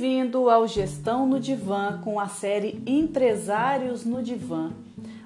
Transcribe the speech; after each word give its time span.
Bem-vindo 0.00 0.48
ao 0.48 0.66
Gestão 0.66 1.26
no 1.26 1.38
Divã 1.38 2.00
com 2.02 2.18
a 2.18 2.26
série 2.26 2.82
Empresários 2.86 4.02
no 4.02 4.22
Divã. 4.22 4.72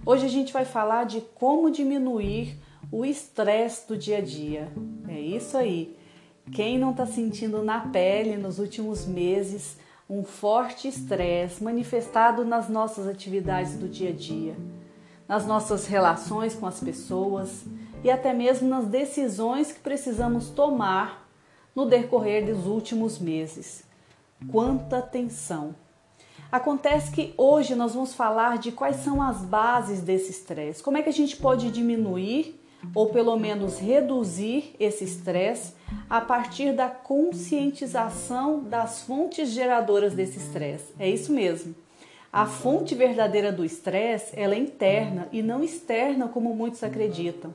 Hoje 0.05 0.27
a 0.27 0.29
gente 0.29 0.53
vai 0.53 0.65
falar 0.65 1.05
de 1.05 1.21
como 1.37 1.71
diminuir 1.71 2.59
o 2.91 3.05
estresse 3.05 3.87
do 3.87 3.97
dia 3.97 4.19
a 4.19 4.21
dia. 4.21 4.73
É 5.07 5.21
isso 5.21 5.57
aí. 5.57 5.97
Quem 6.51 6.77
não 6.77 6.91
está 6.91 7.07
sentindo 7.07 7.63
na 7.63 7.83
pele 7.83 8.37
nos 8.37 8.59
últimos 8.59 9.07
meses 9.07 9.77
um 10.11 10.25
forte 10.25 10.89
estresse 10.89 11.63
manifestado 11.63 12.45
nas 12.45 12.69
nossas 12.69 13.07
atividades 13.07 13.77
do 13.77 13.89
dia 13.89 14.11
a 14.11 14.13
dia, 14.13 14.57
nas 15.29 15.47
nossas 15.47 15.87
relações 15.87 16.57
com 16.57 16.67
as 16.67 16.81
pessoas 16.81 17.65
e 18.03 18.11
até 18.11 18.35
mesmo 18.35 18.69
nas 18.69 18.87
decisões 18.87 19.71
que 19.71 19.79
precisamos 19.79 20.51
tomar 20.51 21.31
no 21.77 21.87
decorrer 21.87 22.45
dos 22.45 22.67
últimos 22.67 23.21
meses. 23.21 23.84
Quanta 24.51 25.03
tensão! 25.03 25.75
Acontece 26.51 27.11
que 27.11 27.35
hoje 27.37 27.75
nós 27.75 27.95
vamos 27.95 28.15
falar 28.15 28.59
de 28.59 28.71
quais 28.71 28.97
são 28.97 29.21
as 29.21 29.39
bases 29.43 30.01
desse 30.01 30.31
estresse, 30.31 30.83
como 30.83 30.97
é 30.97 31.03
que 31.03 31.09
a 31.09 31.13
gente 31.13 31.37
pode 31.37 31.71
diminuir 31.71 32.61
ou 32.95 33.09
pelo 33.09 33.37
menos 33.37 33.79
reduzir 33.79 34.75
esse 34.79 35.05
estresse 35.05 35.75
a 36.09 36.21
partir 36.21 36.73
da 36.73 36.89
conscientização 36.89 38.63
das 38.63 39.03
fontes 39.03 39.51
geradoras 39.51 40.13
desse 40.15 40.39
estresse. 40.39 40.93
É 40.99 41.09
isso 41.09 41.33
mesmo. 41.33 41.75
A 42.33 42.47
fonte 42.47 42.95
verdadeira 42.95 43.53
do 43.53 43.65
estresse, 43.65 44.33
ela 44.39 44.55
é 44.55 44.59
interna 44.59 45.29
e 45.33 45.41
não 45.41 45.63
externa 45.63 46.29
como 46.29 46.55
muitos 46.55 46.83
acreditam. 46.83 47.55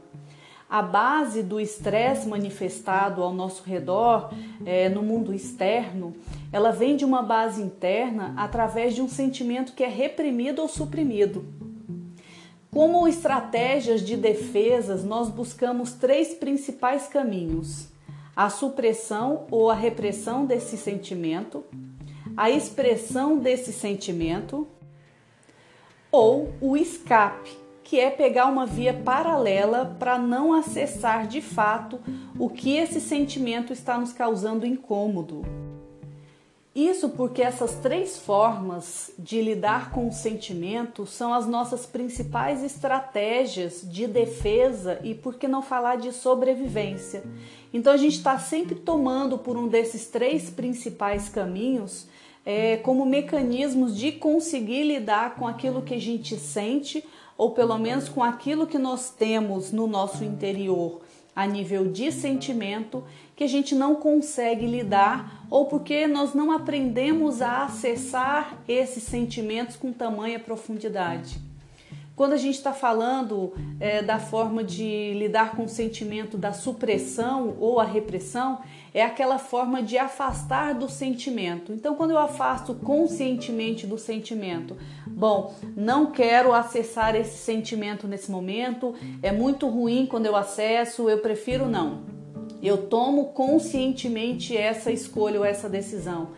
A 0.69 0.81
base 0.81 1.41
do 1.43 1.59
estresse 1.59 2.27
manifestado 2.27 3.23
ao 3.23 3.33
nosso 3.33 3.63
redor, 3.63 4.31
é, 4.65 4.87
no 4.87 5.01
mundo 5.01 5.33
externo, 5.33 6.15
ela 6.51 6.71
vem 6.71 6.95
de 6.95 7.05
uma 7.05 7.21
base 7.21 7.61
interna 7.61 8.33
através 8.37 8.95
de 8.95 9.01
um 9.01 9.07
sentimento 9.07 9.73
que 9.73 9.83
é 9.83 9.87
reprimido 9.87 10.61
ou 10.61 10.67
suprimido. 10.67 11.45
Como 12.71 13.07
estratégias 13.07 14.01
de 14.01 14.15
defesas, 14.15 15.03
nós 15.03 15.29
buscamos 15.29 15.93
três 15.93 16.33
principais 16.33 17.07
caminhos: 17.07 17.89
a 18.35 18.49
supressão 18.49 19.47
ou 19.49 19.69
a 19.69 19.75
repressão 19.75 20.45
desse 20.45 20.77
sentimento, 20.77 21.63
a 22.37 22.49
expressão 22.49 23.37
desse 23.37 23.73
sentimento 23.73 24.67
ou 26.11 26.53
o 26.59 26.75
escape, 26.75 27.51
que 27.83 27.99
é 27.99 28.09
pegar 28.09 28.45
uma 28.47 28.65
via 28.65 28.93
paralela 28.93 29.95
para 29.99 30.17
não 30.17 30.53
acessar 30.53 31.27
de 31.27 31.41
fato 31.41 31.99
o 32.37 32.49
que 32.49 32.75
esse 32.75 32.99
sentimento 33.01 33.73
está 33.73 33.97
nos 33.97 34.13
causando 34.13 34.65
incômodo. 34.65 35.68
Isso 36.79 37.09
porque 37.09 37.41
essas 37.41 37.75
três 37.75 38.17
formas 38.17 39.11
de 39.19 39.41
lidar 39.41 39.91
com 39.91 40.07
o 40.07 40.13
sentimento 40.13 41.05
são 41.05 41.33
as 41.33 41.45
nossas 41.45 41.85
principais 41.85 42.63
estratégias 42.63 43.81
de 43.83 44.07
defesa 44.07 44.97
e, 45.03 45.13
por 45.13 45.35
que 45.35 45.45
não 45.45 45.61
falar, 45.61 45.97
de 45.97 46.13
sobrevivência. 46.13 47.21
Então, 47.73 47.91
a 47.91 47.97
gente 47.97 48.15
está 48.15 48.39
sempre 48.39 48.75
tomando 48.75 49.37
por 49.37 49.57
um 49.57 49.67
desses 49.67 50.07
três 50.07 50.49
principais 50.49 51.27
caminhos 51.27 52.07
é, 52.45 52.77
como 52.77 53.05
mecanismos 53.05 53.97
de 53.97 54.13
conseguir 54.13 54.83
lidar 54.83 55.35
com 55.35 55.45
aquilo 55.45 55.81
que 55.81 55.95
a 55.95 55.99
gente 55.99 56.37
sente 56.37 57.03
ou 57.37 57.51
pelo 57.51 57.77
menos 57.77 58.07
com 58.07 58.23
aquilo 58.23 58.65
que 58.65 58.77
nós 58.77 59.09
temos 59.09 59.73
no 59.73 59.85
nosso 59.85 60.23
interior 60.23 61.01
a 61.39 61.47
nível 61.47 61.89
de 61.89 62.11
sentimento 62.11 63.01
que 63.33 63.45
a 63.45 63.47
gente 63.47 63.73
não 63.73 63.95
consegue 63.95 64.65
lidar 64.65 65.45
ou 65.49 65.67
porque 65.67 66.05
nós 66.05 66.33
não 66.33 66.51
aprendemos 66.51 67.41
a 67.41 67.63
acessar 67.63 68.57
esses 68.67 69.03
sentimentos 69.03 69.77
com 69.77 69.93
tamanha 69.93 70.37
profundidade. 70.37 71.39
Quando 72.13 72.33
a 72.33 72.37
gente 72.37 72.55
está 72.55 72.73
falando 72.73 73.53
é, 73.79 74.01
da 74.01 74.19
forma 74.19 74.61
de 74.65 75.13
lidar 75.13 75.51
com 75.55 75.63
o 75.63 75.69
sentimento 75.69 76.37
da 76.37 76.51
supressão 76.51 77.55
ou 77.57 77.79
a 77.79 77.85
repressão, 77.85 78.59
é 78.93 79.03
aquela 79.03 79.37
forma 79.37 79.81
de 79.81 79.97
afastar 79.97 80.73
do 80.73 80.89
sentimento. 80.89 81.73
Então, 81.73 81.95
quando 81.95 82.11
eu 82.11 82.17
afasto 82.17 82.73
conscientemente 82.73 83.85
do 83.85 83.97
sentimento, 83.97 84.77
bom, 85.07 85.53
não 85.75 86.07
quero 86.07 86.53
acessar 86.53 87.15
esse 87.15 87.37
sentimento 87.37 88.07
nesse 88.07 88.31
momento, 88.31 88.95
é 89.21 89.31
muito 89.31 89.67
ruim 89.67 90.05
quando 90.05 90.25
eu 90.25 90.35
acesso, 90.35 91.09
eu 91.09 91.19
prefiro 91.19 91.67
não. 91.67 92.01
Eu 92.61 92.87
tomo 92.87 93.25
conscientemente 93.27 94.55
essa 94.55 94.91
escolha 94.91 95.39
ou 95.39 95.45
essa 95.45 95.69
decisão. 95.69 96.29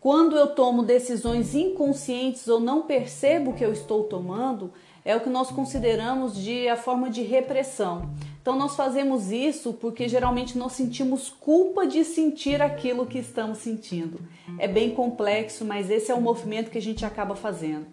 Quando 0.00 0.36
eu 0.36 0.48
tomo 0.48 0.82
decisões 0.82 1.54
inconscientes 1.54 2.48
ou 2.48 2.58
não 2.58 2.82
percebo 2.82 3.52
que 3.52 3.64
eu 3.64 3.72
estou 3.72 4.02
tomando, 4.02 4.72
é 5.04 5.14
o 5.14 5.20
que 5.20 5.30
nós 5.30 5.50
consideramos 5.50 6.36
de 6.36 6.68
a 6.68 6.76
forma 6.76 7.08
de 7.08 7.22
repressão. 7.22 8.10
Então 8.42 8.56
nós 8.56 8.74
fazemos 8.74 9.30
isso 9.30 9.72
porque 9.72 10.08
geralmente 10.08 10.58
nós 10.58 10.72
sentimos 10.72 11.30
culpa 11.30 11.86
de 11.86 12.04
sentir 12.04 12.60
aquilo 12.60 13.06
que 13.06 13.18
estamos 13.18 13.58
sentindo. 13.58 14.20
É 14.58 14.66
bem 14.66 14.90
complexo, 14.90 15.64
mas 15.64 15.88
esse 15.88 16.10
é 16.10 16.14
o 16.14 16.20
movimento 16.20 16.68
que 16.68 16.78
a 16.78 16.82
gente 16.82 17.06
acaba 17.06 17.36
fazendo. 17.36 17.86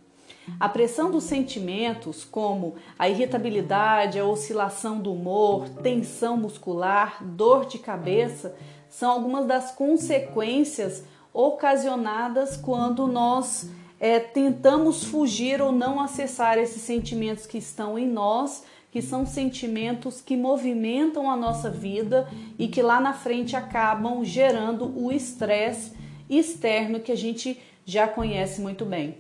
A 0.59 0.67
pressão 0.67 1.11
dos 1.11 1.25
sentimentos, 1.25 2.25
como 2.25 2.73
a 2.97 3.07
irritabilidade, 3.07 4.17
a 4.17 4.25
oscilação 4.25 4.99
do 4.99 5.13
humor, 5.13 5.69
tensão 5.83 6.35
muscular, 6.35 7.23
dor 7.23 7.65
de 7.65 7.77
cabeça, 7.77 8.55
são 8.89 9.11
algumas 9.11 9.45
das 9.45 9.71
consequências 9.71 11.03
ocasionadas 11.31 12.57
quando 12.57 13.05
nós 13.05 13.69
é, 13.99 14.19
tentamos 14.19 15.03
fugir 15.03 15.61
ou 15.61 15.71
não 15.71 15.99
acessar 15.99 16.57
esses 16.57 16.81
sentimentos 16.81 17.45
que 17.45 17.59
estão 17.59 17.99
em 17.99 18.07
nós, 18.07 18.63
que 18.91 19.01
são 19.01 19.25
sentimentos 19.25 20.21
que 20.21 20.35
movimentam 20.35 21.29
a 21.29 21.35
nossa 21.35 21.69
vida 21.69 22.27
e 22.57 22.67
que 22.67 22.81
lá 22.81 22.99
na 22.99 23.13
frente 23.13 23.55
acabam 23.55 24.23
gerando 24.23 24.91
o 24.97 25.11
estresse 25.11 25.93
externo 26.29 26.99
que 26.99 27.11
a 27.11 27.17
gente 27.17 27.59
já 27.85 28.07
conhece 28.07 28.61
muito 28.61 28.85
bem. 28.85 29.17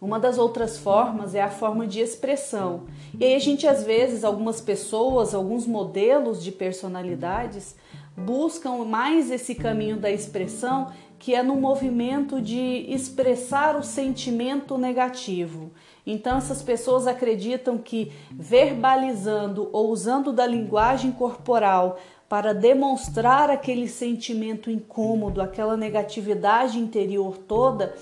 Uma 0.00 0.20
das 0.20 0.36
outras 0.38 0.78
formas 0.78 1.34
é 1.34 1.40
a 1.40 1.48
forma 1.48 1.86
de 1.86 2.00
expressão. 2.00 2.82
E 3.18 3.24
aí 3.24 3.34
a 3.34 3.38
gente 3.38 3.66
às 3.66 3.82
vezes, 3.82 4.24
algumas 4.24 4.60
pessoas, 4.60 5.34
alguns 5.34 5.66
modelos 5.66 6.42
de 6.44 6.52
personalidades 6.52 7.74
buscam 8.16 8.84
mais 8.84 9.30
esse 9.30 9.54
caminho 9.54 9.96
da 9.96 10.10
expressão 10.10 10.92
que 11.18 11.34
é 11.34 11.42
no 11.42 11.56
movimento 11.56 12.40
de 12.40 12.86
expressar 12.88 13.76
o 13.76 13.82
sentimento 13.82 14.76
negativo. 14.76 15.70
Então, 16.06 16.38
essas 16.38 16.62
pessoas 16.62 17.06
acreditam 17.06 17.76
que 17.76 18.12
verbalizando 18.30 19.68
ou 19.72 19.90
usando 19.90 20.32
da 20.32 20.46
linguagem 20.46 21.10
corporal 21.10 21.98
para 22.28 22.54
demonstrar 22.54 23.50
aquele 23.50 23.88
sentimento 23.88 24.70
incômodo, 24.70 25.42
aquela 25.42 25.76
negatividade 25.76 26.78
interior 26.78 27.36
toda, 27.36 27.94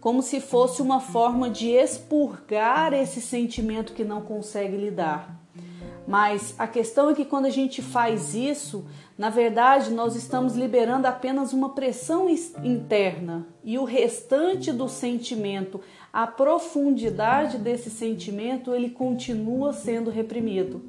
como 0.00 0.22
se 0.22 0.40
fosse 0.40 0.82
uma 0.82 1.00
forma 1.00 1.48
de 1.48 1.70
expurgar 1.70 2.92
esse 2.92 3.20
sentimento 3.20 3.92
que 3.92 4.04
não 4.04 4.22
consegue 4.22 4.76
lidar. 4.76 5.41
Mas 6.06 6.54
a 6.58 6.66
questão 6.66 7.10
é 7.10 7.14
que 7.14 7.24
quando 7.24 7.46
a 7.46 7.50
gente 7.50 7.80
faz 7.80 8.34
isso, 8.34 8.84
na 9.16 9.30
verdade, 9.30 9.90
nós 9.92 10.16
estamos 10.16 10.56
liberando 10.56 11.06
apenas 11.06 11.52
uma 11.52 11.70
pressão 11.70 12.28
interna 12.64 13.46
e 13.62 13.78
o 13.78 13.84
restante 13.84 14.72
do 14.72 14.88
sentimento, 14.88 15.80
a 16.12 16.26
profundidade 16.26 17.56
desse 17.56 17.88
sentimento, 17.88 18.74
ele 18.74 18.90
continua 18.90 19.72
sendo 19.72 20.10
reprimido. 20.10 20.82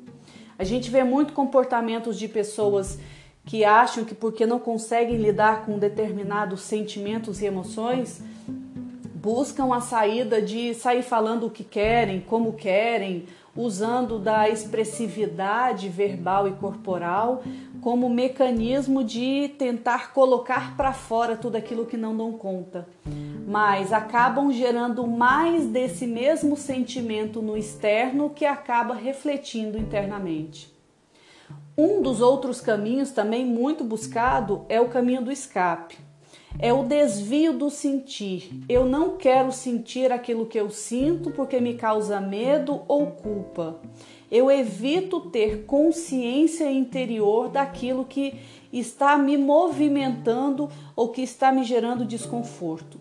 A 0.57 0.63
gente 0.63 0.90
vê 0.90 1.04
muito 1.04 1.33
comportamentos 1.33 2.18
de 2.18 2.27
pessoas 2.27 3.00
que 3.45 3.63
acham 3.63 4.06
que 4.06 4.16
porque 4.16 4.45
não 4.45 4.59
conseguem 4.59 5.18
lidar 5.18 5.66
com 5.66 5.77
determinados 5.77 6.62
sentimentos 6.62 7.42
e 7.42 7.45
emoções, 7.45 8.21
buscam 9.16 9.74
a 9.74 9.81
saída 9.81 10.42
de 10.42 10.74
sair 10.74 11.01
falando 11.01 11.48
o 11.48 11.50
que 11.50 11.63
querem, 11.63 12.19
como 12.21 12.54
querem, 12.54 13.25
usando 13.56 14.18
da 14.18 14.50
expressividade 14.50 15.88
verbal 15.90 16.48
e 16.48 16.54
corporal 16.54 17.44
como 17.82 18.10
mecanismo 18.10 19.04
de 19.04 19.50
tentar 19.58 20.14
colocar 20.14 20.76
para 20.78 20.94
fora 20.94 21.36
tudo 21.36 21.58
aquilo 21.58 21.86
que 21.86 21.98
não 21.98 22.16
dão 22.16 22.32
conta, 22.32 22.88
mas 23.46 23.92
acabam 23.92 24.52
gerando 24.52 25.06
mais 25.06 25.68
desse 25.68 26.08
mesmo 26.08 26.56
sentimento 26.56 27.42
no 27.42 27.58
externo 27.58 28.30
que 28.30 28.46
acaba 28.46 28.96
refletindo 28.96 29.78
internamente. 29.78 30.74
Um 31.78 32.02
dos 32.02 32.22
outros 32.22 32.62
caminhos 32.62 33.12
também 33.12 33.46
muito 33.46 33.84
buscado 33.84 34.66
é 34.70 34.80
o 34.80 34.90
caminho 34.90 35.24
do 35.24 35.32
escape. 35.32 35.98
É 36.60 36.72
o 36.72 36.84
desvio 36.84 37.54
do 37.54 37.70
sentir. 37.70 38.64
Eu 38.70 38.86
não 38.86 39.18
quero 39.18 39.52
sentir 39.52 40.12
aquilo 40.12 40.46
que 40.46 40.60
eu 40.60 40.70
sinto 40.70 41.32
porque 41.32 41.60
me 41.60 41.74
causa 41.74 42.22
medo 42.22 42.82
ou 42.88 43.08
culpa 43.08 43.80
eu 44.34 44.50
evito 44.50 45.22
ter 45.22 45.64
consciência 45.66 46.72
interior 46.72 47.50
daquilo 47.50 48.04
que 48.04 48.34
está 48.74 49.16
me 49.16 49.38
movimentando 49.38 50.72
ou 50.96 51.10
que 51.10 51.22
está 51.22 51.52
me 51.52 51.64
gerando 51.64 52.04
desconforto. 52.04 53.00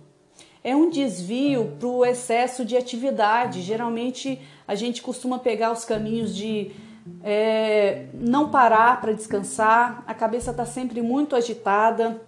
é 0.62 0.76
um 0.76 0.90
desvio 0.90 1.72
para 1.78 1.88
o 1.88 2.04
excesso 2.04 2.66
de 2.66 2.76
atividade. 2.76 3.62
Geralmente 3.62 4.38
a 4.68 4.74
gente 4.74 5.00
costuma 5.00 5.38
pegar 5.38 5.72
os 5.72 5.86
caminhos 5.86 6.36
de 6.36 6.70
é, 7.24 8.08
não 8.12 8.50
parar 8.50 9.00
para 9.00 9.12
descansar, 9.14 10.04
a 10.06 10.14
cabeça 10.14 10.50
está 10.50 10.66
sempre 10.66 11.00
muito 11.00 11.34
agitada, 11.34 12.20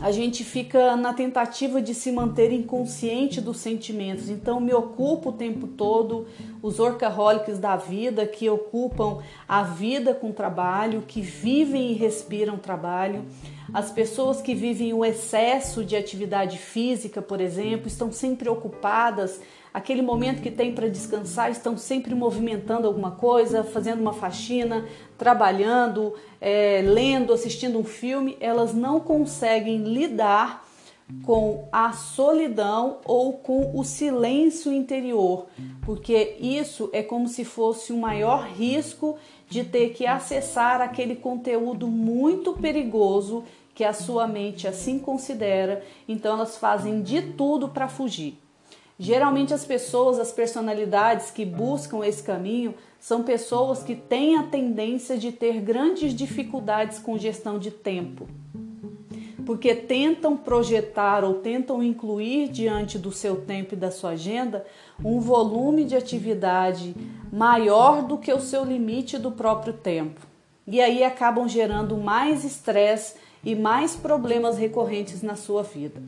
a 0.00 0.10
gente 0.10 0.42
fica 0.44 0.96
na 0.96 1.12
tentativa 1.12 1.80
de 1.82 1.94
se 1.94 2.10
manter 2.10 2.52
inconsciente 2.52 3.40
dos 3.40 3.58
sentimentos. 3.58 4.30
Então, 4.30 4.58
me 4.58 4.72
ocupo 4.72 5.28
o 5.28 5.32
tempo 5.32 5.66
todo, 5.66 6.26
os 6.62 6.78
workaholics 6.78 7.58
da 7.58 7.76
vida 7.76 8.26
que 8.26 8.48
ocupam 8.48 9.18
a 9.46 9.62
vida 9.62 10.14
com 10.14 10.32
trabalho, 10.32 11.04
que 11.06 11.20
vivem 11.20 11.92
e 11.92 11.94
respiram 11.94 12.56
trabalho. 12.56 13.24
As 13.72 13.90
pessoas 13.90 14.40
que 14.40 14.54
vivem 14.54 14.94
o 14.94 15.04
excesso 15.04 15.84
de 15.84 15.94
atividade 15.94 16.56
física, 16.56 17.20
por 17.20 17.40
exemplo, 17.40 17.86
estão 17.86 18.10
sempre 18.10 18.48
ocupadas 18.48 19.40
aquele 19.72 20.02
momento 20.02 20.42
que 20.42 20.50
tem 20.50 20.74
para 20.74 20.88
descansar, 20.88 21.50
estão 21.50 21.76
sempre 21.76 22.14
movimentando 22.14 22.86
alguma 22.86 23.12
coisa, 23.12 23.62
fazendo 23.62 24.00
uma 24.00 24.12
faxina, 24.12 24.86
trabalhando, 25.16 26.14
é, 26.40 26.82
lendo, 26.84 27.32
assistindo 27.32 27.78
um 27.78 27.84
filme, 27.84 28.36
elas 28.40 28.74
não 28.74 29.00
conseguem 29.00 29.78
lidar 29.78 30.68
com 31.24 31.68
a 31.72 31.92
solidão 31.92 32.98
ou 33.04 33.34
com 33.34 33.76
o 33.76 33.84
silêncio 33.84 34.72
interior, 34.72 35.46
porque 35.82 36.36
isso 36.40 36.88
é 36.92 37.02
como 37.02 37.28
se 37.28 37.44
fosse 37.44 37.92
o 37.92 37.96
maior 37.96 38.46
risco 38.46 39.16
de 39.48 39.64
ter 39.64 39.90
que 39.90 40.06
acessar 40.06 40.80
aquele 40.80 41.16
conteúdo 41.16 41.88
muito 41.88 42.52
perigoso 42.54 43.44
que 43.74 43.84
a 43.84 43.92
sua 43.92 44.26
mente 44.26 44.68
assim 44.68 44.98
considera, 44.98 45.82
então 46.06 46.34
elas 46.34 46.56
fazem 46.56 47.02
de 47.02 47.22
tudo 47.22 47.68
para 47.68 47.88
fugir. 47.88 48.39
Geralmente 49.02 49.54
as 49.54 49.64
pessoas, 49.64 50.18
as 50.18 50.30
personalidades 50.30 51.30
que 51.30 51.42
buscam 51.42 52.04
esse 52.04 52.22
caminho 52.22 52.74
são 52.98 53.22
pessoas 53.22 53.82
que 53.82 53.94
têm 53.94 54.36
a 54.36 54.42
tendência 54.42 55.16
de 55.16 55.32
ter 55.32 55.58
grandes 55.62 56.14
dificuldades 56.14 56.98
com 56.98 57.16
gestão 57.16 57.58
de 57.58 57.70
tempo. 57.70 58.28
Porque 59.46 59.74
tentam 59.74 60.36
projetar 60.36 61.24
ou 61.24 61.36
tentam 61.36 61.82
incluir 61.82 62.48
diante 62.48 62.98
do 62.98 63.10
seu 63.10 63.40
tempo 63.40 63.72
e 63.72 63.78
da 63.78 63.90
sua 63.90 64.10
agenda 64.10 64.66
um 65.02 65.18
volume 65.18 65.86
de 65.86 65.96
atividade 65.96 66.94
maior 67.32 68.02
do 68.02 68.18
que 68.18 68.30
o 68.30 68.38
seu 68.38 68.66
limite 68.66 69.16
do 69.16 69.32
próprio 69.32 69.72
tempo. 69.72 70.20
E 70.66 70.78
aí 70.78 71.02
acabam 71.02 71.48
gerando 71.48 71.96
mais 71.96 72.44
estresse 72.44 73.14
e 73.42 73.54
mais 73.54 73.96
problemas 73.96 74.58
recorrentes 74.58 75.22
na 75.22 75.36
sua 75.36 75.62
vida. 75.62 76.02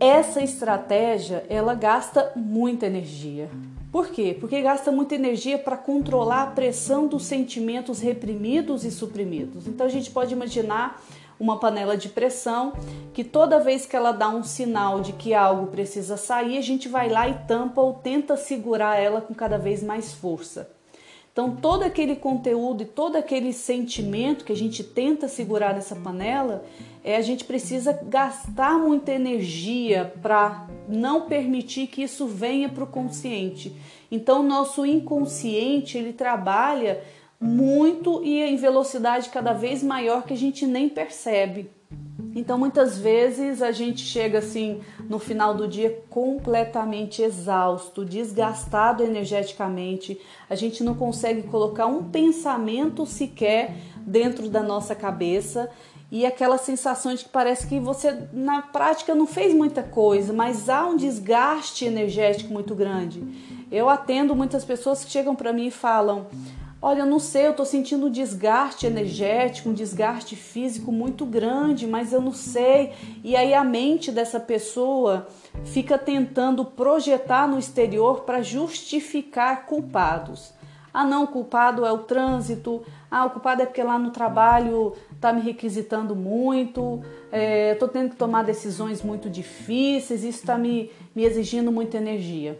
Essa 0.00 0.40
estratégia, 0.40 1.44
ela 1.48 1.74
gasta 1.74 2.30
muita 2.36 2.86
energia. 2.86 3.50
Por 3.90 4.08
quê? 4.08 4.36
Porque 4.38 4.62
gasta 4.62 4.92
muita 4.92 5.16
energia 5.16 5.58
para 5.58 5.76
controlar 5.76 6.42
a 6.42 6.46
pressão 6.46 7.08
dos 7.08 7.24
sentimentos 7.24 7.98
reprimidos 7.98 8.84
e 8.84 8.92
suprimidos. 8.92 9.66
Então 9.66 9.84
a 9.84 9.90
gente 9.90 10.10
pode 10.12 10.32
imaginar 10.32 11.02
uma 11.40 11.58
panela 11.58 11.96
de 11.96 12.08
pressão 12.08 12.74
que 13.12 13.24
toda 13.24 13.58
vez 13.58 13.86
que 13.86 13.96
ela 13.96 14.12
dá 14.12 14.28
um 14.28 14.44
sinal 14.44 15.00
de 15.00 15.12
que 15.12 15.34
algo 15.34 15.66
precisa 15.66 16.16
sair, 16.16 16.58
a 16.58 16.62
gente 16.62 16.88
vai 16.88 17.08
lá 17.08 17.28
e 17.28 17.34
tampa 17.48 17.80
ou 17.80 17.94
tenta 17.94 18.36
segurar 18.36 18.96
ela 19.00 19.20
com 19.20 19.34
cada 19.34 19.58
vez 19.58 19.82
mais 19.82 20.12
força. 20.12 20.77
Então, 21.38 21.54
todo 21.54 21.84
aquele 21.84 22.16
conteúdo 22.16 22.82
e 22.82 22.84
todo 22.84 23.14
aquele 23.14 23.52
sentimento 23.52 24.44
que 24.44 24.50
a 24.50 24.56
gente 24.56 24.82
tenta 24.82 25.28
segurar 25.28 25.72
nessa 25.72 25.94
panela, 25.94 26.64
é, 27.04 27.14
a 27.14 27.22
gente 27.22 27.44
precisa 27.44 27.92
gastar 27.92 28.76
muita 28.76 29.12
energia 29.12 30.12
para 30.20 30.66
não 30.88 31.28
permitir 31.28 31.86
que 31.86 32.02
isso 32.02 32.26
venha 32.26 32.68
para 32.68 32.82
o 32.82 32.88
consciente. 32.88 33.72
Então, 34.10 34.42
nosso 34.42 34.84
inconsciente 34.84 35.96
ele 35.96 36.12
trabalha 36.12 37.04
muito 37.40 38.20
e 38.24 38.42
em 38.42 38.56
velocidade 38.56 39.28
cada 39.28 39.52
vez 39.52 39.80
maior 39.80 40.24
que 40.24 40.32
a 40.32 40.36
gente 40.36 40.66
nem 40.66 40.88
percebe. 40.88 41.70
Então, 42.38 42.56
muitas 42.56 42.96
vezes 42.96 43.60
a 43.60 43.72
gente 43.72 44.02
chega 44.02 44.38
assim 44.38 44.80
no 45.08 45.18
final 45.18 45.54
do 45.54 45.66
dia 45.66 46.04
completamente 46.08 47.20
exausto, 47.20 48.04
desgastado 48.04 49.02
energeticamente. 49.02 50.20
A 50.48 50.54
gente 50.54 50.84
não 50.84 50.94
consegue 50.94 51.42
colocar 51.42 51.86
um 51.86 52.04
pensamento 52.04 53.04
sequer 53.04 53.74
dentro 54.06 54.48
da 54.48 54.62
nossa 54.62 54.94
cabeça 54.94 55.68
e 56.12 56.24
aquela 56.24 56.58
sensação 56.58 57.12
de 57.12 57.24
que 57.24 57.28
parece 57.28 57.66
que 57.66 57.80
você 57.80 58.16
na 58.32 58.62
prática 58.62 59.16
não 59.16 59.26
fez 59.26 59.52
muita 59.52 59.82
coisa, 59.82 60.32
mas 60.32 60.68
há 60.68 60.86
um 60.86 60.96
desgaste 60.96 61.86
energético 61.86 62.52
muito 62.52 62.72
grande. 62.72 63.20
Eu 63.68 63.88
atendo 63.88 64.36
muitas 64.36 64.64
pessoas 64.64 65.04
que 65.04 65.10
chegam 65.10 65.34
para 65.34 65.52
mim 65.52 65.66
e 65.66 65.70
falam: 65.72 66.28
Olha, 66.80 67.00
eu 67.00 67.06
não 67.06 67.18
sei, 67.18 67.46
eu 67.46 67.50
estou 67.50 67.66
sentindo 67.66 68.06
um 68.06 68.10
desgaste 68.10 68.86
energético, 68.86 69.68
um 69.68 69.74
desgaste 69.74 70.36
físico 70.36 70.92
muito 70.92 71.26
grande, 71.26 71.88
mas 71.88 72.12
eu 72.12 72.20
não 72.20 72.32
sei. 72.32 72.92
E 73.24 73.34
aí 73.34 73.52
a 73.52 73.64
mente 73.64 74.12
dessa 74.12 74.38
pessoa 74.38 75.26
fica 75.64 75.98
tentando 75.98 76.64
projetar 76.64 77.48
no 77.48 77.58
exterior 77.58 78.20
para 78.20 78.42
justificar 78.42 79.66
culpados. 79.66 80.52
Ah, 80.94 81.04
não, 81.04 81.24
o 81.24 81.28
culpado 81.28 81.84
é 81.84 81.90
o 81.90 81.98
trânsito. 81.98 82.82
Ah, 83.10 83.24
o 83.24 83.30
culpado 83.30 83.62
é 83.62 83.66
porque 83.66 83.82
lá 83.82 83.98
no 83.98 84.10
trabalho 84.10 84.94
está 85.12 85.32
me 85.32 85.40
requisitando 85.40 86.14
muito. 86.14 87.02
É, 87.32 87.74
tendo 87.92 88.10
que 88.10 88.16
tomar 88.16 88.44
decisões 88.44 89.02
muito 89.02 89.28
difíceis. 89.28 90.22
Isso 90.22 90.40
está 90.40 90.56
me, 90.56 90.92
me 91.14 91.24
exigindo 91.24 91.72
muita 91.72 91.96
energia. 91.96 92.58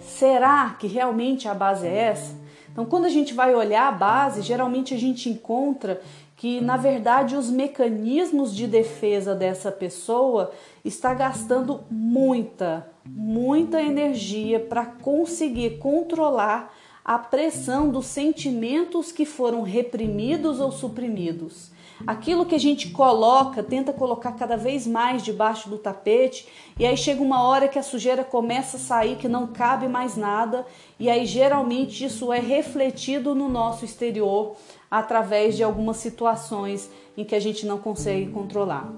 Será 0.00 0.76
que 0.78 0.88
realmente 0.88 1.46
a 1.48 1.54
base 1.54 1.86
é 1.86 1.96
essa? 1.96 2.44
Então, 2.74 2.84
quando 2.84 3.04
a 3.04 3.08
gente 3.08 3.32
vai 3.32 3.54
olhar 3.54 3.86
a 3.86 3.92
base, 3.92 4.42
geralmente 4.42 4.92
a 4.94 4.98
gente 4.98 5.30
encontra 5.30 6.02
que, 6.36 6.60
na 6.60 6.76
verdade, 6.76 7.36
os 7.36 7.48
mecanismos 7.48 8.52
de 8.52 8.66
defesa 8.66 9.32
dessa 9.32 9.70
pessoa 9.70 10.50
está 10.84 11.14
gastando 11.14 11.84
muita, 11.88 12.90
muita 13.06 13.80
energia 13.80 14.58
para 14.58 14.84
conseguir 14.84 15.78
controlar 15.78 16.74
a 17.04 17.16
pressão 17.16 17.90
dos 17.90 18.06
sentimentos 18.06 19.12
que 19.12 19.24
foram 19.24 19.62
reprimidos 19.62 20.58
ou 20.58 20.72
suprimidos. 20.72 21.70
Aquilo 22.06 22.44
que 22.44 22.54
a 22.54 22.58
gente 22.58 22.90
coloca, 22.90 23.62
tenta 23.62 23.92
colocar 23.92 24.32
cada 24.32 24.56
vez 24.56 24.86
mais 24.86 25.22
debaixo 25.22 25.68
do 25.68 25.78
tapete, 25.78 26.46
e 26.78 26.84
aí 26.84 26.96
chega 26.96 27.22
uma 27.22 27.42
hora 27.42 27.68
que 27.68 27.78
a 27.78 27.82
sujeira 27.82 28.24
começa 28.24 28.76
a 28.76 28.80
sair, 28.80 29.16
que 29.16 29.28
não 29.28 29.46
cabe 29.46 29.86
mais 29.86 30.16
nada, 30.16 30.66
e 30.98 31.08
aí 31.08 31.24
geralmente 31.24 32.04
isso 32.04 32.32
é 32.32 32.40
refletido 32.40 33.34
no 33.34 33.48
nosso 33.48 33.84
exterior 33.84 34.56
através 34.90 35.56
de 35.56 35.62
algumas 35.62 35.98
situações 35.98 36.90
em 37.16 37.24
que 37.24 37.34
a 37.34 37.40
gente 37.40 37.64
não 37.64 37.78
consegue 37.78 38.30
controlar. 38.30 38.92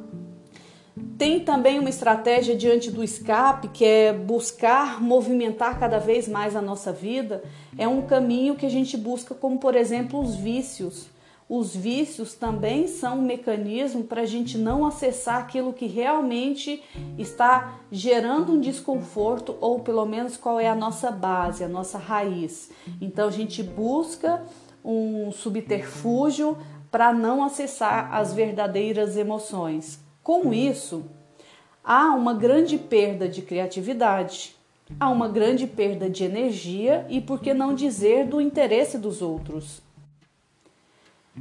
Tem 1.19 1.41
também 1.41 1.79
uma 1.79 1.91
estratégia 1.91 2.57
diante 2.57 2.91
do 2.91 3.05
escape, 3.05 3.69
que 3.69 3.85
é 3.85 4.13
buscar 4.13 5.03
movimentar 5.03 5.79
cada 5.79 5.99
vez 5.99 6.27
mais 6.27 6.57
a 6.57 6.63
nossa 6.63 6.93
vida. 6.93 7.45
É 7.77 7.87
um 7.87 8.03
caminho 8.03 8.55
que 8.55 8.65
a 8.65 8.71
gente 8.71 8.97
busca, 8.97 9.35
como 9.35 9.59
por 9.59 9.75
exemplo 9.75 10.21
os 10.21 10.35
vícios. 10.35 11.15
Os 11.49 11.77
vícios 11.77 12.35
também 12.35 12.89
são 12.89 13.19
um 13.19 13.23
mecanismo 13.23 14.03
para 14.03 14.23
a 14.23 14.27
gente 14.27 14.59
não 14.59 14.85
acessar 14.85 15.37
aquilo 15.37 15.73
que 15.73 15.87
realmente 15.87 16.83
está 17.17 17.79
gerando 17.91 18.53
um 18.53 18.61
desconforto, 18.61 19.57
ou 19.61 19.79
pelo 19.79 20.05
menos 20.05 20.37
qual 20.37 20.59
é 20.59 20.69
a 20.69 20.75
nossa 20.75 21.09
base, 21.09 21.63
a 21.63 21.69
nossa 21.69 21.99
raiz. 21.99 22.71
Então 23.01 23.29
a 23.29 23.31
gente 23.31 23.63
busca 23.63 24.45
um 24.85 25.31
subterfúgio 25.31 26.59
para 26.91 27.13
não 27.13 27.45
acessar 27.45 28.13
as 28.13 28.33
verdadeiras 28.33 29.17
emoções. 29.17 30.01
Com 30.25 30.53
isso, 30.53 31.05
há 31.85 32.13
uma 32.13 32.35
grande 32.35 32.77
perda 32.77 33.29
de 33.29 33.43
criatividade, 33.43 34.57
há 34.99 35.09
uma 35.09 35.29
grande 35.29 35.69
perda 35.69 36.11
de 36.11 36.25
energia 36.25 37.07
e, 37.09 37.21
por 37.21 37.41
que 37.41 37.55
não 37.55 37.73
dizer, 37.73 38.27
do 38.27 38.41
interesse 38.41 38.99
dos 38.99 39.23
outros. 39.23 39.86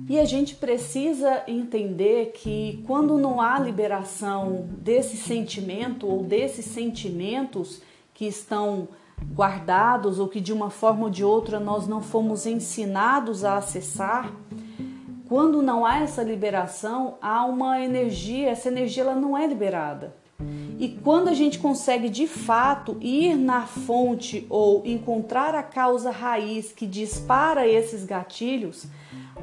E 0.10 0.20
a 0.20 0.26
gente 0.26 0.56
precisa 0.56 1.44
entender 1.48 2.34
que 2.36 2.84
quando 2.86 3.18
não 3.18 3.40
há 3.40 3.58
liberação 3.58 4.68
desse 4.78 5.16
sentimento 5.16 6.06
ou 6.06 6.22
desses 6.22 6.66
sentimentos 6.66 7.82
que 8.14 8.26
estão 8.26 8.90
guardados 9.34 10.20
ou 10.20 10.28
que 10.28 10.42
de 10.42 10.52
uma 10.52 10.70
forma 10.70 11.06
ou 11.06 11.10
de 11.10 11.24
outra 11.24 11.60
nós 11.60 11.88
não 11.88 12.02
fomos 12.02 12.46
ensinados 12.46 13.46
a 13.46 13.58
acessar, 13.58 14.34
quando 15.28 15.62
não 15.62 15.86
há 15.86 16.00
essa 16.00 16.22
liberação, 16.22 17.16
há 17.22 17.46
uma 17.46 17.82
energia, 17.82 18.50
essa 18.50 18.68
energia 18.68 19.04
ela 19.04 19.16
não 19.16 19.38
é 19.38 19.48
liberada. 19.48 20.14
E 20.78 20.90
quando 20.90 21.30
a 21.30 21.34
gente 21.34 21.58
consegue 21.58 22.10
de 22.10 22.28
fato 22.28 22.98
ir 23.00 23.36
na 23.36 23.66
fonte 23.66 24.46
ou 24.50 24.86
encontrar 24.86 25.56
a 25.56 25.64
causa 25.64 26.12
raiz 26.12 26.74
que 26.74 26.86
dispara 26.86 27.66
esses 27.66 28.04
gatilhos, 28.04 28.86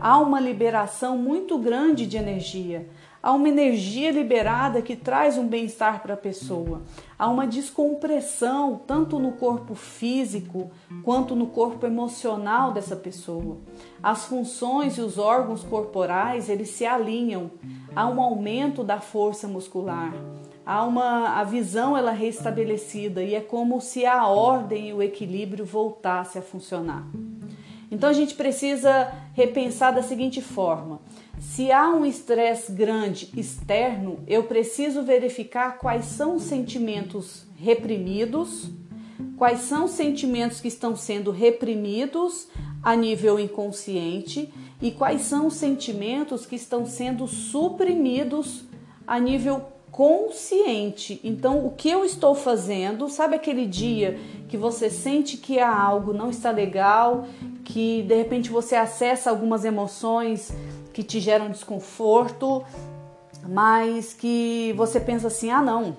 há 0.01 0.19
uma 0.19 0.41
liberação 0.41 1.17
muito 1.17 1.59
grande 1.59 2.07
de 2.07 2.17
energia. 2.17 2.89
há 3.23 3.33
uma 3.33 3.49
energia 3.49 4.11
liberada 4.11 4.83
que 4.83 4.97
traz 4.97 5.39
um 5.39 5.47
bem-estar 5.47 6.03
para 6.03 6.15
a 6.15 6.17
pessoa. 6.17 6.83
Há 7.17 7.29
uma 7.29 7.47
descompressão 7.47 8.81
tanto 8.85 9.17
no 9.21 9.33
corpo 9.33 9.77
físico 9.77 10.73
quanto 11.05 11.37
no 11.37 11.47
corpo 11.47 11.87
emocional 11.87 12.73
dessa 12.73 12.97
pessoa. 12.97 13.59
As 14.03 14.25
funções 14.25 14.99
e 14.99 15.01
os 15.01 15.19
órgãos 15.19 15.63
corporais, 15.63 16.49
eles 16.49 16.71
se 16.71 16.85
alinham. 16.85 17.49
Há 17.95 18.09
um 18.09 18.21
aumento 18.21 18.83
da 18.83 18.99
força 18.99 19.47
muscular. 19.47 20.13
Há 20.67 20.85
uma 20.85 21.41
a 21.41 21.45
visão 21.45 21.97
ela 21.97 22.11
é 22.11 22.17
restabelecida 22.17 23.23
e 23.23 23.37
é 23.37 23.41
como 23.41 23.81
se 23.81 24.05
a 24.05 24.27
ordem 24.27 24.89
e 24.89 24.93
o 24.93 25.03
equilíbrio 25.03 25.65
voltasse 25.65 26.39
a 26.39 26.43
funcionar. 26.43 27.07
Então 27.93 28.09
a 28.09 28.15
gente 28.15 28.35
precisa 28.35 29.13
repensar 29.35 29.93
da 29.93 30.03
seguinte 30.03 30.41
forma: 30.41 31.03
se 31.39 31.71
há 31.71 31.91
um 31.91 32.07
estresse 32.07 32.73
grande 32.73 33.31
externo, 33.37 34.19
eu 34.27 34.45
preciso 34.45 35.03
verificar 35.03 35.79
quais 35.79 36.07
são 36.07 36.37
os 36.37 36.45
sentimentos 36.45 37.45
reprimidos, 37.55 38.71
quais 39.37 39.61
são 39.61 39.85
os 39.85 39.91
sentimentos 39.91 40.59
que 40.59 40.69
estão 40.69 40.97
sendo 40.97 41.31
reprimidos 41.31 42.49
a 42.83 42.97
nível 42.97 43.39
inconsciente 43.39 44.51
e 44.81 44.91
quais 44.91 45.21
são 45.21 45.47
os 45.47 45.55
sentimentos 45.55 46.47
que 46.47 46.57
estão 46.57 46.87
sendo 46.87 47.29
suprimidos 47.29 48.65
a 49.07 49.21
nível 49.21 49.67
consciente. 49.93 51.21
Então, 51.23 51.67
o 51.67 51.71
que 51.71 51.91
eu 51.91 52.03
estou 52.03 52.35
fazendo, 52.35 53.11
sabe 53.11 53.37
aquele 53.37 53.67
dia 53.67 54.19
que 54.53 54.57
você 54.59 54.91
sente 54.91 55.39
que 55.39 55.59
há 55.59 55.75
algo 55.75 56.13
não 56.13 56.29
está 56.29 56.51
legal, 56.51 57.25
que 57.65 58.03
de 58.03 58.15
repente 58.15 58.51
você 58.51 58.77
acessa 58.77 59.31
algumas 59.31 59.65
emoções 59.65 60.53
que 60.93 61.03
te 61.03 61.21
geram 61.21 61.49
desconforto, 61.49 62.63
mas 63.49 64.13
que 64.13 64.75
você 64.77 65.01
pensa 65.01 65.29
assim: 65.29 65.51
ah, 65.51 65.63
não, 65.63 65.97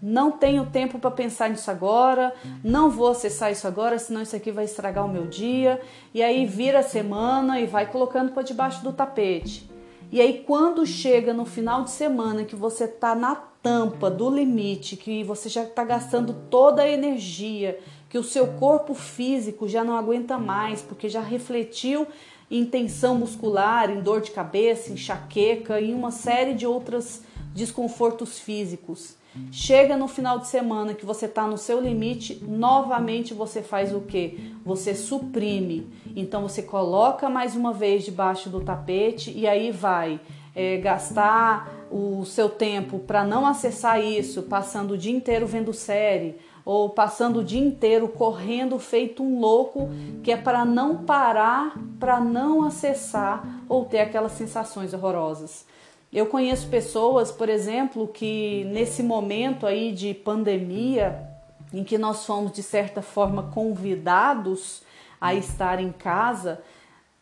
não 0.00 0.30
tenho 0.30 0.66
tempo 0.66 1.00
para 1.00 1.10
pensar 1.10 1.50
nisso 1.50 1.68
agora, 1.68 2.32
não 2.62 2.88
vou 2.88 3.08
acessar 3.08 3.50
isso 3.50 3.66
agora, 3.66 3.98
senão 3.98 4.22
isso 4.22 4.36
aqui 4.36 4.52
vai 4.52 4.66
estragar 4.66 5.04
o 5.04 5.08
meu 5.08 5.26
dia. 5.26 5.80
E 6.14 6.22
aí 6.22 6.46
vira 6.46 6.78
a 6.78 6.84
semana 6.84 7.58
e 7.58 7.66
vai 7.66 7.90
colocando 7.90 8.30
para 8.30 8.44
debaixo 8.44 8.84
do 8.84 8.92
tapete. 8.92 9.68
E 10.12 10.20
aí 10.20 10.44
quando 10.46 10.86
chega 10.86 11.32
no 11.32 11.44
final 11.44 11.84
de 11.84 11.90
semana 11.90 12.44
que 12.44 12.54
você 12.54 12.86
tá 12.86 13.14
na 13.14 13.34
tampa 13.34 14.10
do 14.10 14.30
limite, 14.30 14.96
que 14.96 15.24
você 15.24 15.48
já 15.48 15.64
está 15.64 15.82
gastando 15.82 16.34
toda 16.50 16.82
a 16.82 16.88
energia, 16.88 17.78
que 18.08 18.18
o 18.18 18.22
seu 18.22 18.46
corpo 18.46 18.94
físico 18.94 19.66
já 19.66 19.82
não 19.82 19.96
aguenta 19.96 20.38
mais, 20.38 20.82
porque 20.82 21.08
já 21.08 21.20
refletiu 21.20 22.06
em 22.50 22.64
tensão 22.64 23.16
muscular, 23.16 23.90
em 23.90 24.00
dor 24.00 24.20
de 24.20 24.30
cabeça, 24.30 24.92
enxaqueca 24.92 25.80
e 25.80 25.92
uma 25.92 26.10
série 26.10 26.54
de 26.54 26.66
outros 26.66 27.22
desconfortos 27.54 28.38
físicos. 28.38 29.16
Chega 29.50 29.96
no 29.96 30.06
final 30.06 30.38
de 30.38 30.46
semana 30.46 30.94
que 30.94 31.04
você 31.04 31.26
está 31.26 31.46
no 31.46 31.58
seu 31.58 31.80
limite, 31.80 32.42
novamente 32.46 33.34
você 33.34 33.62
faz 33.62 33.94
o 33.94 34.00
que? 34.00 34.54
Você 34.64 34.94
suprime. 34.94 35.88
Então 36.14 36.42
você 36.42 36.62
coloca 36.62 37.28
mais 37.28 37.56
uma 37.56 37.72
vez 37.72 38.04
debaixo 38.04 38.48
do 38.48 38.60
tapete 38.60 39.32
e 39.36 39.46
aí 39.46 39.70
vai 39.72 40.20
é, 40.54 40.76
gastar 40.78 41.86
o 41.90 42.24
seu 42.24 42.48
tempo 42.48 42.98
para 43.00 43.24
não 43.24 43.46
acessar 43.46 44.00
isso, 44.00 44.42
passando 44.42 44.92
o 44.92 44.98
dia 44.98 45.14
inteiro 45.14 45.46
vendo 45.46 45.72
série 45.72 46.36
ou 46.64 46.88
passando 46.90 47.40
o 47.40 47.44
dia 47.44 47.60
inteiro 47.60 48.08
correndo 48.08 48.78
feito 48.78 49.22
um 49.22 49.38
louco, 49.38 49.90
que 50.22 50.32
é 50.32 50.36
para 50.36 50.64
não 50.64 51.04
parar, 51.04 51.76
para 52.00 52.20
não 52.20 52.64
acessar 52.64 53.44
ou 53.68 53.84
ter 53.84 54.00
aquelas 54.00 54.32
sensações 54.32 54.94
horrorosas. 54.94 55.66
Eu 56.14 56.26
conheço 56.26 56.68
pessoas, 56.68 57.32
por 57.32 57.48
exemplo, 57.48 58.06
que 58.06 58.62
nesse 58.66 59.02
momento 59.02 59.66
aí 59.66 59.90
de 59.90 60.14
pandemia, 60.14 61.28
em 61.72 61.82
que 61.82 61.98
nós 61.98 62.24
fomos 62.24 62.52
de 62.52 62.62
certa 62.62 63.02
forma 63.02 63.50
convidados 63.52 64.82
a 65.20 65.34
estar 65.34 65.80
em 65.80 65.90
casa, 65.90 66.62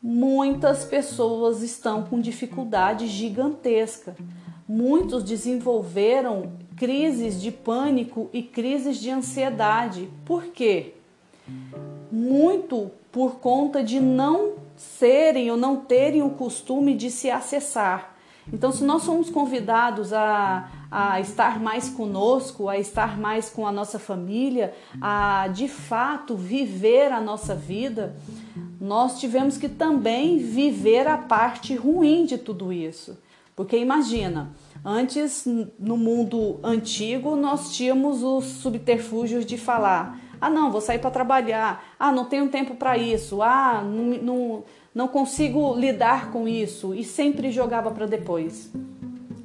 muitas 0.03 0.85
pessoas 0.85 1.63
estão 1.63 2.03
com 2.03 2.21
dificuldade 2.21 3.07
gigantesca. 3.07 4.15
Muitos 4.69 5.25
desenvolveram 5.25 6.53
crises 6.77 7.41
de 7.41 7.51
pânico 7.51 8.29
e 8.31 8.43
crises 8.43 8.99
de 8.99 9.09
ansiedade. 9.09 10.11
Por 10.27 10.49
quê? 10.49 10.93
Muito 12.11 12.91
por 13.11 13.37
conta 13.37 13.83
de 13.83 13.99
não 14.01 14.53
serem 14.77 15.51
ou 15.51 15.57
não 15.57 15.77
terem 15.77 16.21
o 16.21 16.29
costume 16.29 16.95
de 16.95 17.11
se 17.11 17.31
acessar. 17.31 18.12
Então, 18.51 18.73
se 18.73 18.83
nós 18.85 19.03
somos 19.03 19.29
convidados 19.29 20.13
a, 20.13 20.69
a 20.91 21.21
estar 21.21 21.61
mais 21.61 21.91
conosco, 21.91 22.69
a 22.69 22.79
estar 22.79 23.19
mais 23.19 23.51
com 23.51 23.67
a 23.67 23.73
nossa 23.73 23.99
família, 23.99 24.75
a 25.01 25.49
de 25.49 25.69
fato 25.69 26.35
viver 26.35 27.13
a 27.13 27.21
nossa 27.21 27.55
vida, 27.55 28.17
nós 28.81 29.21
tivemos 29.21 29.59
que 29.59 29.69
também 29.69 30.39
viver 30.39 31.07
a 31.07 31.19
parte 31.19 31.75
ruim 31.75 32.25
de 32.25 32.39
tudo 32.39 32.73
isso. 32.73 33.19
Porque 33.55 33.77
imagina, 33.77 34.51
Antes, 34.85 35.47
no 35.79 35.97
mundo 35.97 36.59
antigo, 36.63 37.37
nós 37.37 37.73
tínhamos 37.73 38.25
os 38.25 38.45
subterfúgios 38.45 39.47
de 39.47 39.57
falar: 39.57 40.19
ah, 40.41 40.51
não, 40.51 40.73
vou 40.73 40.81
sair 40.81 40.99
para 40.99 41.11
trabalhar, 41.11 41.85
ah, 42.01 42.11
não 42.11 42.25
tenho 42.25 42.49
tempo 42.49 42.75
para 42.75 42.99
isso, 42.99 43.41
ah, 43.43 43.81
não, 43.81 44.05
não, 44.21 44.65
não 44.95 45.09
consigo 45.09 45.75
lidar 45.75 46.31
com 46.31 46.47
isso, 46.47 46.95
e 46.95 47.03
sempre 47.03 47.51
jogava 47.51 47.91
para 47.91 48.07
depois. 48.07 48.71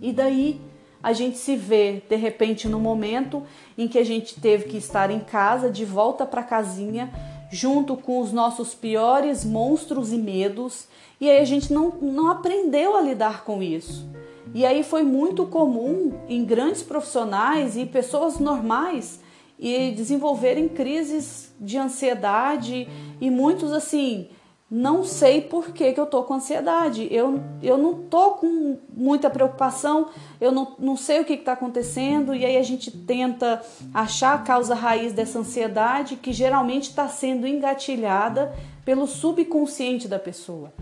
E 0.02 0.12
daí 0.12 0.60
a 1.02 1.14
gente 1.14 1.38
se 1.38 1.56
vê 1.56 2.02
de 2.10 2.16
repente 2.16 2.68
no 2.68 2.80
momento 2.80 3.44
em 3.78 3.88
que 3.88 3.98
a 3.98 4.04
gente 4.04 4.40
teve 4.40 4.66
que 4.66 4.78
estar 4.78 5.10
em 5.10 5.20
casa, 5.20 5.70
de 5.70 5.86
volta 5.86 6.26
para 6.26 6.44
casinha, 6.44 7.12
junto 7.50 7.96
com 7.96 8.20
os 8.20 8.34
nossos 8.34 8.74
piores 8.74 9.46
monstros 9.46 10.12
e 10.12 10.18
medos, 10.18 10.88
e 11.20 11.30
aí 11.30 11.40
a 11.40 11.46
gente 11.46 11.72
não, 11.72 11.94
não 12.02 12.30
aprendeu 12.30 12.98
a 12.98 13.02
lidar 13.02 13.44
com 13.44 13.64
isso. 13.64 14.08
E 14.54 14.66
aí 14.66 14.84
foi 14.84 15.04
muito 15.04 15.46
comum 15.46 16.14
em 16.28 16.44
grandes 16.44 16.84
profissionais 16.84 17.78
e 17.78 17.86
pessoas 17.86 18.40
normais 18.40 19.20
e 19.60 19.92
desenvolverem 19.92 20.68
crises 20.68 21.54
de 21.60 21.78
ansiedade 21.78 22.88
e 23.20 23.30
muitos 23.30 23.72
assim, 23.72 24.28
não 24.70 25.04
sei 25.04 25.42
por 25.42 25.72
que, 25.72 25.94
que 25.94 26.00
eu 26.00 26.06
tô 26.06 26.24
com 26.24 26.34
ansiedade, 26.34 27.08
eu, 27.10 27.40
eu 27.64 27.78
não 27.78 27.94
tô 27.94 28.32
com 28.32 28.78
muita 28.94 29.30
preocupação, 29.30 30.08
eu 30.42 30.52
não, 30.52 30.76
não 30.78 30.98
sei 30.98 31.22
o 31.22 31.26
que 31.26 31.34
está 31.34 31.54
acontecendo, 31.54 32.36
e 32.36 32.46
aí 32.46 32.58
a 32.58 32.64
gente 32.64 32.92
tenta 32.92 33.62
achar 33.94 34.34
a 34.36 34.40
causa 34.40 34.76
raiz 34.76 35.14
dessa 35.14 35.40
ansiedade 35.40 36.18
que 36.18 36.34
geralmente 36.34 36.90
está 36.90 37.08
sendo 37.08 37.48
engatilhada 37.48 38.54
pelo 38.84 39.08
subconsciente 39.08 40.08
da 40.08 40.20
pessoa 40.20 40.74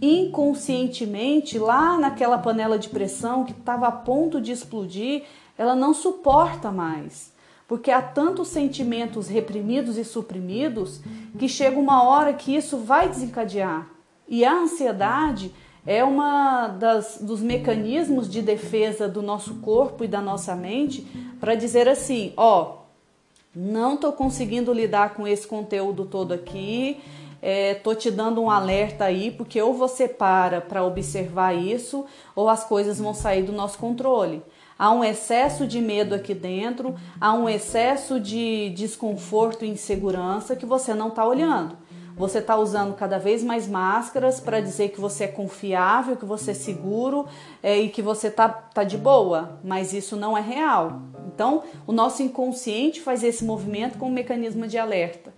inconscientemente, 0.00 1.58
lá 1.58 1.98
naquela 1.98 2.36
panela 2.36 2.78
de 2.78 2.90
pressão 2.90 3.44
que 3.44 3.52
estava 3.52 3.88
a 3.88 3.92
ponto 3.92 4.40
de 4.40 4.52
explodir, 4.52 5.22
ela 5.56 5.74
não 5.74 5.94
suporta 5.94 6.70
mais. 6.70 7.32
Porque 7.66 7.90
há 7.90 8.02
tantos 8.02 8.48
sentimentos 8.48 9.28
reprimidos 9.28 9.96
e 9.96 10.04
suprimidos 10.04 11.00
que 11.38 11.48
chega 11.48 11.78
uma 11.78 12.02
hora 12.02 12.32
que 12.32 12.54
isso 12.54 12.78
vai 12.78 13.08
desencadear. 13.08 13.88
E 14.28 14.44
a 14.44 14.52
ansiedade 14.52 15.52
é 15.86 16.02
uma 16.02 16.68
das, 16.68 17.18
dos 17.20 17.40
mecanismos 17.40 18.30
de 18.30 18.40
defesa 18.40 19.08
do 19.08 19.22
nosso 19.22 19.56
corpo 19.56 20.04
e 20.04 20.08
da 20.08 20.20
nossa 20.20 20.54
mente 20.54 21.06
para 21.38 21.54
dizer 21.54 21.88
assim: 21.88 22.32
ó, 22.36 22.78
não 23.54 23.94
estou 23.94 24.12
conseguindo 24.12 24.72
lidar 24.72 25.14
com 25.14 25.26
esse 25.26 25.46
conteúdo 25.46 26.06
todo 26.06 26.32
aqui, 26.32 27.00
é, 27.40 27.74
tô 27.74 27.94
te 27.94 28.10
dando 28.10 28.40
um 28.40 28.50
alerta 28.50 29.04
aí, 29.04 29.30
porque 29.30 29.60
ou 29.60 29.74
você 29.74 30.08
para 30.08 30.60
para 30.60 30.82
observar 30.82 31.54
isso, 31.54 32.06
ou 32.34 32.48
as 32.48 32.64
coisas 32.64 32.98
vão 32.98 33.12
sair 33.12 33.42
do 33.42 33.52
nosso 33.52 33.78
controle. 33.78 34.42
Há 34.78 34.90
um 34.90 35.04
excesso 35.04 35.66
de 35.66 35.80
medo 35.80 36.14
aqui 36.14 36.34
dentro, 36.34 36.94
há 37.20 37.32
um 37.32 37.48
excesso 37.48 38.18
de 38.18 38.70
desconforto 38.70 39.64
e 39.64 39.68
insegurança 39.68 40.56
que 40.56 40.66
você 40.66 40.94
não 40.94 41.08
está 41.08 41.26
olhando. 41.26 41.76
Você 42.16 42.38
está 42.38 42.56
usando 42.56 42.94
cada 42.94 43.18
vez 43.18 43.42
mais 43.42 43.66
máscaras 43.66 44.38
para 44.38 44.60
dizer 44.60 44.90
que 44.90 45.00
você 45.00 45.24
é 45.24 45.28
confiável, 45.28 46.16
que 46.16 46.24
você 46.24 46.52
é 46.52 46.54
seguro 46.54 47.26
é, 47.60 47.80
e 47.80 47.88
que 47.88 48.00
você 48.00 48.30
tá, 48.30 48.48
tá 48.48 48.84
de 48.84 48.96
boa, 48.96 49.58
mas 49.64 49.92
isso 49.92 50.16
não 50.16 50.38
é 50.38 50.40
real. 50.40 51.02
Então, 51.26 51.64
o 51.86 51.92
nosso 51.92 52.22
inconsciente 52.22 53.00
faz 53.00 53.24
esse 53.24 53.44
movimento 53.44 53.98
com 53.98 54.06
um 54.06 54.12
mecanismo 54.12 54.68
de 54.68 54.78
alerta. 54.78 55.34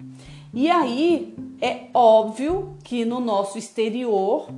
E 0.53 0.71
aí, 0.71 1.35
é 1.63 1.87
óbvio 1.95 2.77
que 2.85 3.07
no 3.07 3.21
nosso 3.21 3.57
exterior 3.57 4.49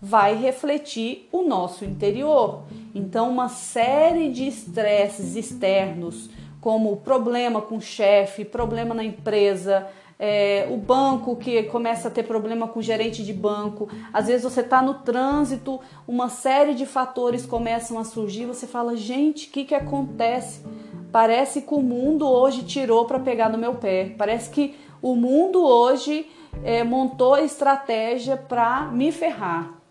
vai 0.00 0.34
refletir 0.36 1.28
o 1.32 1.42
nosso 1.42 1.84
interior. 1.84 2.64
Então, 2.94 3.28
uma 3.28 3.48
série 3.48 4.30
de 4.30 4.46
estresses 4.46 5.34
externos, 5.34 6.30
como 6.60 6.96
problema 6.98 7.60
com 7.60 7.78
o 7.78 7.80
chefe, 7.80 8.44
problema 8.44 8.94
na 8.94 9.02
empresa, 9.02 9.86
é, 10.18 10.66
o 10.70 10.76
banco 10.76 11.36
que 11.36 11.64
começa 11.64 12.08
a 12.08 12.10
ter 12.10 12.22
problema 12.22 12.68
com 12.68 12.78
o 12.78 12.82
gerente 12.82 13.24
de 13.24 13.32
banco, 13.32 13.88
às 14.12 14.28
vezes 14.28 14.44
você 14.44 14.60
está 14.60 14.80
no 14.80 14.94
trânsito, 14.94 15.80
uma 16.06 16.28
série 16.28 16.74
de 16.74 16.86
fatores 16.86 17.44
começam 17.44 17.98
a 17.98 18.04
surgir, 18.04 18.46
você 18.46 18.66
fala, 18.66 18.96
gente, 18.96 19.48
o 19.48 19.50
que, 19.50 19.64
que 19.64 19.74
acontece? 19.74 20.64
Parece 21.10 21.62
que 21.62 21.74
o 21.74 21.82
mundo 21.82 22.28
hoje 22.28 22.62
tirou 22.62 23.04
para 23.06 23.18
pegar 23.18 23.48
no 23.48 23.58
meu 23.58 23.74
pé, 23.74 24.14
parece 24.16 24.50
que 24.50 24.76
o 25.02 25.14
mundo 25.14 25.64
hoje 25.64 26.26
é, 26.62 26.82
montou 26.84 27.36
estratégia 27.36 28.36
para 28.36 28.86
me 28.86 29.10
ferrar. 29.12 29.83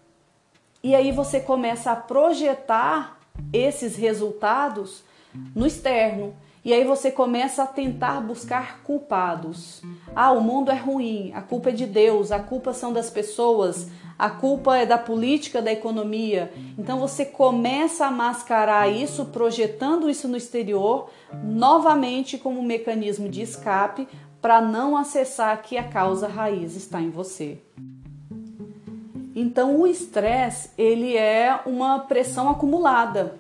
E 0.84 0.94
aí 0.94 1.14
você 1.14 1.40
começa 1.40 1.94
a 1.94 1.96
projetar 1.96 3.18
esses 3.54 3.96
resultados 3.96 5.02
no 5.56 5.66
externo. 5.66 6.36
E 6.66 6.74
aí 6.74 6.84
você 6.84 7.10
começa 7.10 7.64
a 7.64 7.68
tentar 7.68 8.20
buscar 8.20 8.84
culpados. 8.84 9.82
Ah, 10.14 10.32
o 10.32 10.42
mundo 10.42 10.72
é 10.72 10.76
ruim, 10.76 11.32
a 11.34 11.42
culpa 11.42 11.70
é 11.70 11.72
de 11.72 11.86
Deus, 11.86 12.34
a 12.34 12.40
culpa 12.40 12.74
são 12.74 12.92
das 12.92 13.10
pessoas, 13.10 13.90
a 14.20 14.30
culpa 14.30 14.78
é 14.78 14.86
da 14.86 14.98
política, 14.98 15.62
da 15.62 15.72
economia. 15.72 16.52
Então 16.78 17.00
você 17.00 17.26
começa 17.26 18.06
a 18.06 18.12
mascarar 18.12 18.90
isso, 18.90 19.26
projetando 19.28 20.10
isso 20.10 20.28
no 20.28 20.36
exterior, 20.36 21.10
novamente 21.44 22.38
como 22.38 22.60
um 22.60 22.66
mecanismo 22.66 23.30
de 23.30 23.42
escape 23.42 24.06
para 24.42 24.60
não 24.60 24.98
acessar 24.98 25.62
que 25.62 25.78
a 25.78 25.88
causa 25.88 26.28
raiz 26.28 26.76
está 26.76 27.00
em 27.00 27.10
você. 27.10 27.62
Então 29.36 29.80
o 29.80 29.88
estresse, 29.88 30.70
ele 30.78 31.18
é 31.18 31.60
uma 31.66 32.00
pressão 32.00 32.50
acumulada. 32.50 33.40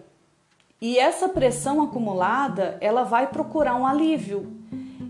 E 0.82 0.98
essa 0.98 1.30
pressão 1.30 1.82
acumulada, 1.82 2.78
ela 2.82 3.04
vai 3.04 3.28
procurar 3.28 3.76
um 3.76 3.86
alívio. 3.86 4.52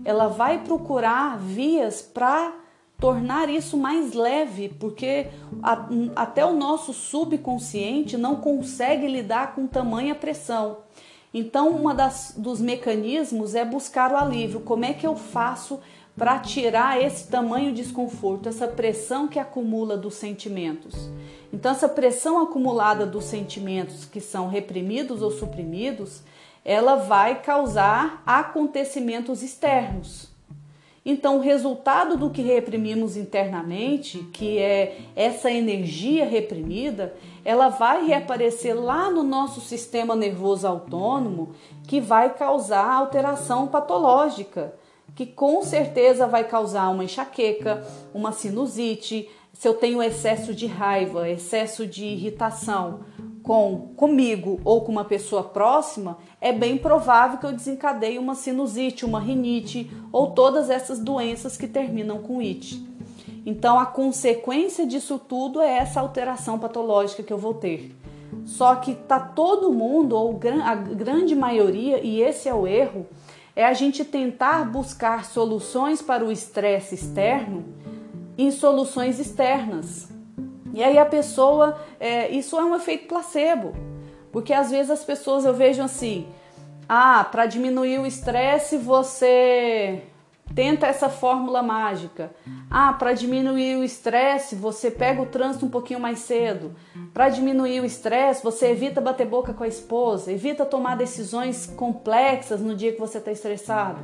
Ela 0.04 0.28
vai 0.28 0.62
procurar 0.62 1.38
vias 1.38 2.02
para 2.02 2.52
tornar 2.98 3.48
isso 3.48 3.76
mais 3.76 4.12
leve, 4.12 4.68
porque 4.68 5.28
a, 5.62 5.86
até 6.14 6.44
o 6.44 6.54
nosso 6.54 6.92
subconsciente 6.92 8.16
não 8.16 8.36
consegue 8.36 9.06
lidar 9.08 9.54
com 9.54 9.66
tamanha 9.66 10.14
pressão. 10.14 10.78
Então, 11.32 11.70
um 11.70 11.82
dos 12.40 12.60
mecanismos 12.60 13.56
é 13.56 13.64
buscar 13.64 14.12
o 14.12 14.16
alívio. 14.16 14.60
Como 14.60 14.84
é 14.84 14.92
que 14.92 15.06
eu 15.06 15.16
faço 15.16 15.80
para 16.16 16.38
tirar 16.38 17.02
esse 17.02 17.26
tamanho 17.28 17.72
desconforto, 17.72 18.48
essa 18.48 18.68
pressão 18.68 19.26
que 19.26 19.38
acumula 19.38 19.96
dos 19.96 20.14
sentimentos. 20.14 21.10
Então, 21.52 21.72
essa 21.72 21.88
pressão 21.88 22.40
acumulada 22.40 23.04
dos 23.04 23.24
sentimentos 23.24 24.04
que 24.04 24.20
são 24.20 24.48
reprimidos 24.48 25.22
ou 25.22 25.30
suprimidos, 25.30 26.22
ela 26.64 26.96
vai 26.96 27.42
causar 27.42 28.22
acontecimentos 28.24 29.42
externos. 29.42 30.32
Então, 31.06 31.36
o 31.36 31.40
resultado 31.40 32.16
do 32.16 32.30
que 32.30 32.40
reprimimos 32.40 33.16
internamente, 33.16 34.20
que 34.32 34.58
é 34.58 35.00
essa 35.14 35.50
energia 35.50 36.24
reprimida, 36.24 37.14
ela 37.44 37.68
vai 37.68 38.06
reaparecer 38.06 38.74
lá 38.74 39.10
no 39.10 39.22
nosso 39.22 39.60
sistema 39.60 40.16
nervoso 40.16 40.66
autônomo, 40.66 41.54
que 41.86 42.00
vai 42.00 42.32
causar 42.32 42.90
alteração 42.90 43.66
patológica 43.66 44.72
que 45.14 45.26
com 45.26 45.62
certeza 45.62 46.26
vai 46.26 46.44
causar 46.44 46.88
uma 46.90 47.04
enxaqueca, 47.04 47.86
uma 48.12 48.32
sinusite. 48.32 49.28
Se 49.52 49.68
eu 49.68 49.74
tenho 49.74 50.02
excesso 50.02 50.52
de 50.52 50.66
raiva, 50.66 51.28
excesso 51.28 51.86
de 51.86 52.04
irritação 52.04 53.00
com 53.42 53.92
comigo 53.94 54.58
ou 54.64 54.80
com 54.80 54.90
uma 54.90 55.04
pessoa 55.04 55.44
próxima, 55.44 56.18
é 56.40 56.50
bem 56.50 56.78
provável 56.78 57.38
que 57.38 57.46
eu 57.46 57.52
desencadeie 57.52 58.18
uma 58.18 58.34
sinusite, 58.34 59.04
uma 59.04 59.20
rinite 59.20 59.90
ou 60.10 60.30
todas 60.30 60.70
essas 60.70 60.98
doenças 60.98 61.56
que 61.56 61.68
terminam 61.68 62.18
com 62.18 62.40
it. 62.40 62.82
Então 63.46 63.78
a 63.78 63.84
consequência 63.84 64.86
disso 64.86 65.18
tudo 65.18 65.60
é 65.60 65.76
essa 65.76 66.00
alteração 66.00 66.58
patológica 66.58 67.22
que 67.22 67.32
eu 67.32 67.38
vou 67.38 67.54
ter. 67.54 67.94
Só 68.46 68.74
que 68.76 68.94
tá 68.94 69.20
todo 69.20 69.72
mundo 69.72 70.16
ou 70.16 70.40
a 70.64 70.74
grande 70.74 71.34
maioria 71.34 72.00
e 72.02 72.20
esse 72.20 72.48
é 72.48 72.54
o 72.54 72.66
erro, 72.66 73.06
é 73.56 73.64
a 73.64 73.72
gente 73.72 74.04
tentar 74.04 74.64
buscar 74.64 75.24
soluções 75.24 76.02
para 76.02 76.24
o 76.24 76.32
estresse 76.32 76.94
externo 76.94 77.64
em 78.36 78.50
soluções 78.50 79.20
externas. 79.20 80.08
E 80.72 80.82
aí 80.82 80.98
a 80.98 81.06
pessoa, 81.06 81.80
é, 82.00 82.28
isso 82.30 82.58
é 82.58 82.64
um 82.64 82.74
efeito 82.74 83.06
placebo, 83.06 83.72
porque 84.32 84.52
às 84.52 84.70
vezes 84.70 84.90
as 84.90 85.04
pessoas 85.04 85.44
eu 85.44 85.54
vejo 85.54 85.82
assim, 85.82 86.26
ah, 86.88 87.24
para 87.24 87.46
diminuir 87.46 88.00
o 88.00 88.06
estresse 88.06 88.76
você 88.76 90.02
Tenta 90.52 90.86
essa 90.86 91.08
fórmula 91.08 91.62
mágica. 91.62 92.34
Ah, 92.70 92.92
para 92.92 93.12
diminuir 93.12 93.76
o 93.76 93.84
estresse, 93.84 94.54
você 94.54 94.90
pega 94.90 95.22
o 95.22 95.26
trânsito 95.26 95.66
um 95.66 95.70
pouquinho 95.70 96.00
mais 96.00 96.20
cedo. 96.20 96.74
Para 97.12 97.28
diminuir 97.28 97.80
o 97.80 97.84
estresse, 97.84 98.42
você 98.42 98.70
evita 98.70 99.00
bater 99.00 99.26
boca 99.26 99.54
com 99.54 99.64
a 99.64 99.68
esposa, 99.68 100.32
evita 100.32 100.66
tomar 100.66 100.96
decisões 100.96 101.66
complexas 101.66 102.60
no 102.60 102.74
dia 102.74 102.92
que 102.92 103.00
você 103.00 103.18
está 103.18 103.32
estressado. 103.32 104.00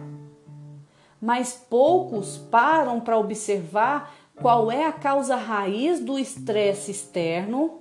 Mas 1.21 1.53
poucos 1.53 2.39
param 2.39 3.01
para 3.01 3.19
observar 3.19 4.15
qual 4.35 4.73
é 4.73 4.87
a 4.87 4.93
causa 4.93 5.37
raiz 5.37 6.01
do 6.01 6.19
estresse 6.19 6.91
externo 6.91 7.81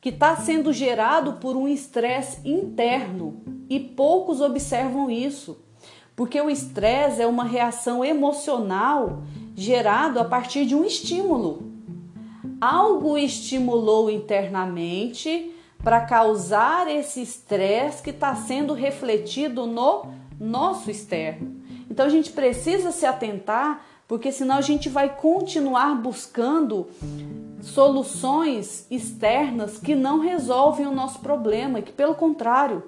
que 0.00 0.10
está 0.10 0.36
sendo 0.36 0.70
gerado 0.70 1.34
por 1.34 1.56
um 1.56 1.66
estresse 1.66 2.46
interno 2.46 3.42
e 3.70 3.80
poucos 3.80 4.42
observam 4.42 5.10
isso. 5.10 5.63
Porque 6.16 6.40
o 6.40 6.48
estresse 6.48 7.20
é 7.20 7.26
uma 7.26 7.44
reação 7.44 8.04
emocional 8.04 9.22
gerado 9.54 10.18
a 10.20 10.24
partir 10.24 10.64
de 10.64 10.74
um 10.74 10.84
estímulo. 10.84 11.72
Algo 12.60 13.18
estimulou 13.18 14.10
internamente 14.10 15.52
para 15.82 16.00
causar 16.00 16.88
esse 16.88 17.20
estresse 17.20 18.02
que 18.02 18.10
está 18.10 18.34
sendo 18.34 18.72
refletido 18.72 19.66
no 19.66 20.06
nosso 20.40 20.90
externo. 20.90 21.62
Então 21.90 22.06
a 22.06 22.08
gente 22.08 22.32
precisa 22.32 22.90
se 22.90 23.04
atentar, 23.04 23.84
porque 24.08 24.32
senão 24.32 24.56
a 24.56 24.62
gente 24.62 24.88
vai 24.88 25.14
continuar 25.14 25.94
buscando 25.96 26.86
soluções 27.60 28.86
externas 28.90 29.78
que 29.78 29.94
não 29.94 30.20
resolvem 30.20 30.86
o 30.86 30.94
nosso 30.94 31.20
problema, 31.20 31.82
que 31.82 31.92
pelo 31.92 32.14
contrário 32.14 32.82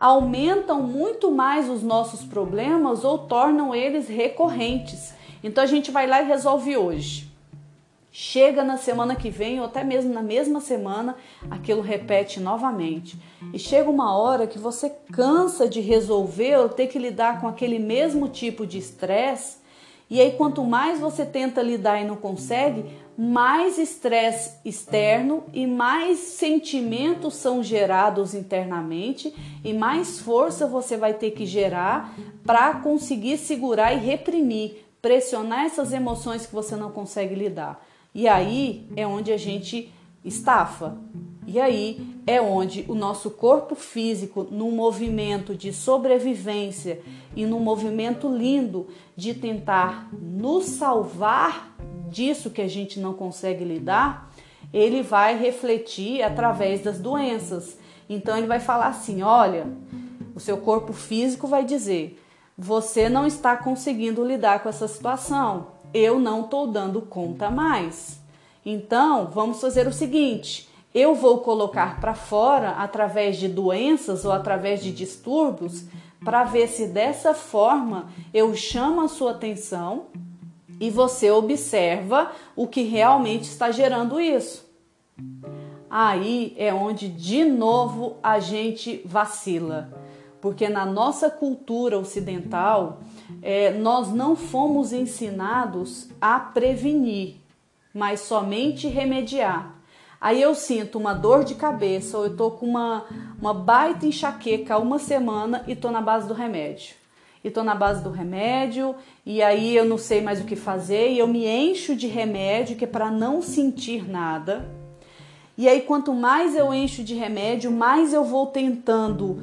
aumentam 0.00 0.82
muito 0.82 1.30
mais 1.30 1.68
os 1.68 1.82
nossos 1.82 2.24
problemas 2.24 3.04
ou 3.04 3.18
tornam 3.18 3.74
eles 3.74 4.08
recorrentes. 4.08 5.12
Então 5.44 5.62
a 5.62 5.66
gente 5.66 5.90
vai 5.90 6.06
lá 6.06 6.22
e 6.22 6.26
resolve 6.26 6.74
hoje. 6.74 7.28
Chega 8.12 8.64
na 8.64 8.76
semana 8.76 9.14
que 9.14 9.30
vem, 9.30 9.60
ou 9.60 9.66
até 9.66 9.84
mesmo 9.84 10.12
na 10.12 10.22
mesma 10.22 10.60
semana, 10.60 11.14
aquilo 11.48 11.80
repete 11.80 12.40
novamente. 12.40 13.16
E 13.52 13.58
chega 13.58 13.88
uma 13.88 14.18
hora 14.18 14.48
que 14.48 14.58
você 14.58 14.90
cansa 15.12 15.68
de 15.68 15.80
resolver 15.80 16.56
ou 16.56 16.68
ter 16.68 16.88
que 16.88 16.98
lidar 16.98 17.40
com 17.40 17.46
aquele 17.46 17.78
mesmo 17.78 18.26
tipo 18.26 18.66
de 18.66 18.78
estresse. 18.78 19.58
E 20.08 20.20
aí, 20.20 20.32
quanto 20.32 20.64
mais 20.64 20.98
você 20.98 21.24
tenta 21.24 21.62
lidar 21.62 22.00
e 22.00 22.04
não 22.04 22.16
consegue, 22.16 22.84
mais 23.20 23.76
estresse 23.76 24.54
externo 24.64 25.44
e 25.52 25.66
mais 25.66 26.20
sentimentos 26.20 27.34
são 27.34 27.62
gerados 27.62 28.34
internamente 28.34 29.34
e 29.62 29.74
mais 29.74 30.18
força 30.18 30.66
você 30.66 30.96
vai 30.96 31.12
ter 31.12 31.32
que 31.32 31.44
gerar 31.44 32.14
para 32.46 32.76
conseguir 32.76 33.36
segurar 33.36 33.92
e 33.92 33.98
reprimir, 33.98 34.86
pressionar 35.02 35.66
essas 35.66 35.92
emoções 35.92 36.46
que 36.46 36.54
você 36.54 36.74
não 36.76 36.90
consegue 36.90 37.34
lidar. 37.34 37.84
E 38.14 38.26
aí 38.26 38.88
é 38.96 39.06
onde 39.06 39.30
a 39.30 39.36
gente 39.36 39.92
estafa. 40.24 40.96
E 41.52 41.58
aí 41.58 42.06
é 42.28 42.40
onde 42.40 42.84
o 42.86 42.94
nosso 42.94 43.28
corpo 43.28 43.74
físico, 43.74 44.46
num 44.52 44.70
movimento 44.70 45.52
de 45.52 45.72
sobrevivência 45.72 47.02
e 47.34 47.44
num 47.44 47.58
movimento 47.58 48.32
lindo 48.32 48.86
de 49.16 49.34
tentar 49.34 50.08
nos 50.12 50.66
salvar 50.66 51.76
disso 52.08 52.50
que 52.50 52.62
a 52.62 52.68
gente 52.68 53.00
não 53.00 53.14
consegue 53.14 53.64
lidar, 53.64 54.30
ele 54.72 55.02
vai 55.02 55.36
refletir 55.36 56.22
através 56.22 56.82
das 56.84 57.00
doenças. 57.00 57.76
Então 58.08 58.38
ele 58.38 58.46
vai 58.46 58.60
falar 58.60 58.86
assim: 58.86 59.22
olha, 59.22 59.66
o 60.36 60.38
seu 60.38 60.58
corpo 60.58 60.92
físico 60.92 61.48
vai 61.48 61.64
dizer: 61.64 62.22
você 62.56 63.08
não 63.08 63.26
está 63.26 63.56
conseguindo 63.56 64.24
lidar 64.24 64.62
com 64.62 64.68
essa 64.68 64.86
situação, 64.86 65.66
eu 65.92 66.20
não 66.20 66.42
estou 66.42 66.68
dando 66.68 67.02
conta 67.02 67.50
mais. 67.50 68.20
Então 68.64 69.28
vamos 69.32 69.60
fazer 69.60 69.88
o 69.88 69.92
seguinte: 69.92 70.69
eu 70.94 71.14
vou 71.14 71.38
colocar 71.38 72.00
para 72.00 72.14
fora 72.14 72.70
através 72.70 73.36
de 73.36 73.48
doenças 73.48 74.24
ou 74.24 74.32
através 74.32 74.82
de 74.82 74.90
distúrbios 74.92 75.84
para 76.24 76.44
ver 76.44 76.68
se 76.68 76.88
dessa 76.88 77.32
forma 77.32 78.08
eu 78.34 78.54
chamo 78.54 79.00
a 79.00 79.08
sua 79.08 79.30
atenção 79.30 80.06
e 80.80 80.90
você 80.90 81.30
observa 81.30 82.32
o 82.56 82.66
que 82.66 82.82
realmente 82.82 83.44
está 83.44 83.70
gerando 83.70 84.20
isso. 84.20 84.68
Aí 85.88 86.54
é 86.56 86.72
onde 86.72 87.08
de 87.08 87.44
novo 87.44 88.16
a 88.22 88.38
gente 88.38 89.02
vacila. 89.04 89.92
porque 90.40 90.70
na 90.70 90.86
nossa 90.86 91.28
cultura 91.28 91.98
ocidental 91.98 93.00
é, 93.42 93.72
nós 93.72 94.10
não 94.10 94.34
fomos 94.34 94.90
ensinados 94.90 96.08
a 96.18 96.40
prevenir, 96.40 97.36
mas 97.92 98.20
somente 98.20 98.88
remediar. 98.88 99.79
Aí 100.20 100.42
eu 100.42 100.54
sinto 100.54 100.98
uma 100.98 101.14
dor 101.14 101.44
de 101.44 101.54
cabeça 101.54 102.18
ou 102.18 102.24
eu 102.24 102.36
tô 102.36 102.50
com 102.50 102.66
uma, 102.66 103.06
uma 103.40 103.54
baita 103.54 104.04
enxaqueca 104.04 104.76
uma 104.76 104.98
semana 104.98 105.64
e 105.66 105.74
tô 105.74 105.90
na 105.90 106.02
base 106.02 106.28
do 106.28 106.34
remédio. 106.34 106.94
E 107.42 107.50
tô 107.50 107.64
na 107.64 107.74
base 107.74 108.04
do 108.04 108.10
remédio 108.10 108.94
e 109.24 109.42
aí 109.42 109.74
eu 109.74 109.86
não 109.86 109.96
sei 109.96 110.20
mais 110.20 110.38
o 110.42 110.44
que 110.44 110.56
fazer 110.56 111.10
e 111.10 111.18
eu 111.18 111.26
me 111.26 111.46
encho 111.46 111.96
de 111.96 112.06
remédio 112.06 112.76
que 112.76 112.84
é 112.84 112.88
para 112.88 113.10
não 113.10 113.40
sentir 113.40 114.06
nada. 114.06 114.68
E 115.56 115.66
aí 115.66 115.80
quanto 115.80 116.12
mais 116.12 116.54
eu 116.54 116.74
encho 116.74 117.02
de 117.02 117.14
remédio, 117.14 117.70
mais 117.70 118.12
eu 118.12 118.22
vou 118.22 118.46
tentando 118.48 119.42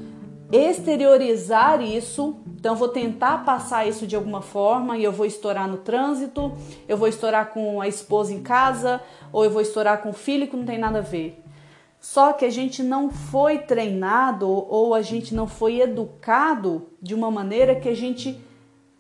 exteriorizar 0.51 1.81
isso. 1.81 2.37
Então 2.59 2.75
vou 2.75 2.87
tentar 2.87 3.43
passar 3.45 3.87
isso 3.87 4.07
de 4.07 4.15
alguma 4.15 4.41
forma 4.41 4.97
e 4.97 5.03
eu 5.03 5.11
vou 5.11 5.25
estourar 5.25 5.67
no 5.67 5.77
trânsito, 5.77 6.51
eu 6.87 6.97
vou 6.97 7.07
estourar 7.07 7.51
com 7.51 7.79
a 7.79 7.87
esposa 7.87 8.33
em 8.33 8.41
casa, 8.41 9.01
ou 9.31 9.43
eu 9.43 9.51
vou 9.51 9.61
estourar 9.61 10.01
com 10.01 10.09
o 10.09 10.13
filho 10.13 10.47
que 10.47 10.57
não 10.57 10.65
tem 10.65 10.77
nada 10.77 10.99
a 10.99 11.01
ver. 11.01 11.41
Só 11.99 12.33
que 12.33 12.45
a 12.45 12.49
gente 12.49 12.83
não 12.83 13.09
foi 13.09 13.59
treinado 13.59 14.47
ou 14.49 14.93
a 14.93 15.01
gente 15.01 15.33
não 15.33 15.47
foi 15.47 15.81
educado 15.81 16.89
de 17.01 17.13
uma 17.13 17.29
maneira 17.31 17.75
que 17.75 17.89
a 17.89 17.95
gente 17.95 18.39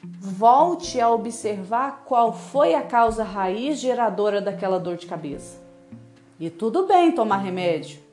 volte 0.03 0.99
a 0.99 1.09
observar 1.09 2.03
qual 2.05 2.33
foi 2.33 2.73
a 2.73 2.81
causa 2.81 3.23
raiz 3.23 3.79
geradora 3.79 4.41
daquela 4.41 4.79
dor 4.79 4.97
de 4.97 5.05
cabeça. 5.05 5.61
E 6.39 6.49
tudo 6.49 6.85
bem 6.85 7.11
tomar 7.11 7.37
remédio. 7.37 8.06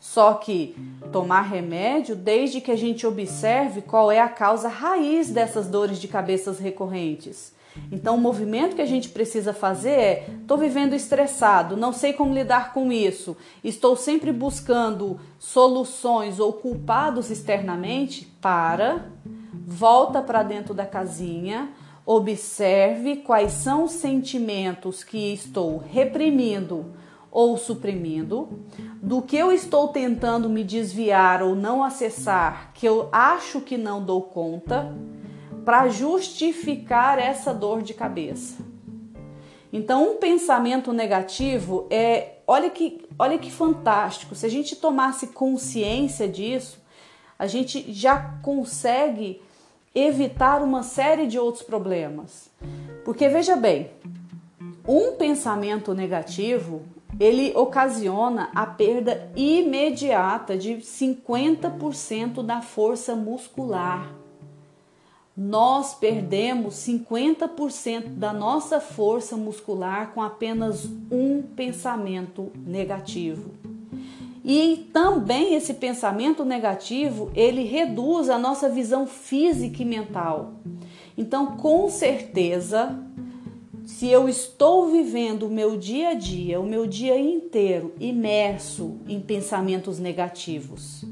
Só 0.00 0.34
que 0.34 0.76
tomar 1.12 1.42
remédio 1.42 2.14
desde 2.14 2.60
que 2.60 2.70
a 2.70 2.76
gente 2.76 3.06
observe 3.06 3.82
qual 3.82 4.12
é 4.12 4.20
a 4.20 4.28
causa 4.28 4.68
raiz 4.68 5.30
dessas 5.30 5.68
dores 5.68 5.98
de 5.98 6.06
cabeças 6.06 6.58
recorrentes. 6.58 7.52
Então, 7.90 8.16
o 8.16 8.20
movimento 8.20 8.76
que 8.76 8.82
a 8.82 8.86
gente 8.86 9.08
precisa 9.08 9.52
fazer 9.52 9.90
é: 9.90 10.26
estou 10.40 10.56
vivendo 10.56 10.94
estressado, 10.94 11.76
não 11.76 11.92
sei 11.92 12.12
como 12.12 12.34
lidar 12.34 12.72
com 12.72 12.92
isso, 12.92 13.36
estou 13.62 13.96
sempre 13.96 14.32
buscando 14.32 15.20
soluções 15.38 16.38
ou 16.40 16.52
culpados 16.52 17.30
externamente. 17.30 18.26
Para, 18.40 19.06
volta 19.52 20.22
para 20.22 20.42
dentro 20.42 20.72
da 20.72 20.86
casinha, 20.86 21.70
observe 22.06 23.16
quais 23.16 23.52
são 23.52 23.84
os 23.84 23.92
sentimentos 23.92 25.02
que 25.02 25.32
estou 25.32 25.78
reprimindo 25.78 26.86
ou 27.38 27.56
suprimindo, 27.56 28.48
do 29.00 29.22
que 29.22 29.36
eu 29.36 29.52
estou 29.52 29.86
tentando 29.86 30.48
me 30.48 30.64
desviar 30.64 31.40
ou 31.40 31.54
não 31.54 31.84
acessar, 31.84 32.72
que 32.74 32.84
eu 32.84 33.08
acho 33.12 33.60
que 33.60 33.78
não 33.78 34.04
dou 34.04 34.22
conta, 34.22 34.92
para 35.64 35.86
justificar 35.86 37.16
essa 37.16 37.54
dor 37.54 37.80
de 37.80 37.94
cabeça. 37.94 38.56
Então, 39.72 40.14
um 40.14 40.16
pensamento 40.16 40.92
negativo 40.92 41.86
é, 41.90 42.38
olha 42.44 42.68
que, 42.70 43.06
olha 43.16 43.38
que 43.38 43.52
fantástico. 43.52 44.34
Se 44.34 44.44
a 44.44 44.50
gente 44.50 44.74
tomasse 44.74 45.28
consciência 45.28 46.26
disso, 46.26 46.82
a 47.38 47.46
gente 47.46 47.92
já 47.92 48.18
consegue 48.42 49.40
evitar 49.94 50.60
uma 50.60 50.82
série 50.82 51.28
de 51.28 51.38
outros 51.38 51.62
problemas. 51.62 52.50
Porque 53.04 53.28
veja 53.28 53.54
bem, 53.54 53.92
um 54.88 55.12
pensamento 55.12 55.94
negativo, 55.94 56.82
ele 57.18 57.52
ocasiona 57.56 58.50
a 58.54 58.66
perda 58.66 59.30
imediata 59.34 60.56
de 60.56 60.76
50% 60.76 62.42
da 62.42 62.60
força 62.60 63.14
muscular. 63.16 64.12
Nós 65.36 65.94
perdemos 65.94 66.74
50% 66.74 68.08
da 68.08 68.32
nossa 68.32 68.80
força 68.80 69.36
muscular 69.36 70.12
com 70.12 70.20
apenas 70.20 70.84
um 71.10 71.42
pensamento 71.42 72.50
negativo. 72.66 73.52
E 74.44 74.88
também 74.92 75.54
esse 75.54 75.74
pensamento 75.74 76.44
negativo, 76.44 77.30
ele 77.34 77.64
reduz 77.64 78.28
a 78.30 78.38
nossa 78.38 78.68
visão 78.68 79.06
física 79.06 79.82
e 79.82 79.84
mental. 79.84 80.54
Então, 81.16 81.56
com 81.56 81.88
certeza, 81.88 82.98
se 83.88 84.06
eu 84.06 84.28
estou 84.28 84.92
vivendo 84.92 85.44
o 85.44 85.50
meu 85.50 85.74
dia 85.74 86.10
a 86.10 86.14
dia, 86.14 86.60
o 86.60 86.66
meu 86.66 86.86
dia 86.86 87.18
inteiro 87.18 87.94
imerso 87.98 88.98
em 89.08 89.18
pensamentos 89.18 89.98
negativos, 89.98 91.06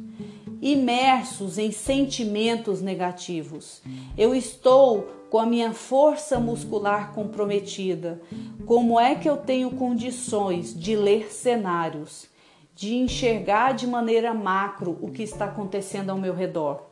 imersos 0.60 1.56
em 1.56 1.72
sentimentos 1.72 2.82
negativos, 2.82 3.80
eu 4.16 4.34
estou 4.34 5.08
com 5.30 5.38
a 5.38 5.46
minha 5.46 5.72
força 5.72 6.38
muscular 6.38 7.14
comprometida. 7.14 8.20
Como 8.66 9.00
é 9.00 9.14
que 9.14 9.28
eu 9.28 9.38
tenho 9.38 9.70
condições 9.70 10.78
de 10.78 10.94
ler 10.94 11.32
cenários, 11.32 12.28
de 12.74 12.94
enxergar 12.94 13.72
de 13.72 13.86
maneira 13.86 14.34
macro 14.34 14.98
o 15.00 15.10
que 15.10 15.22
está 15.22 15.46
acontecendo 15.46 16.10
ao 16.10 16.18
meu 16.18 16.34
redor? 16.34 16.82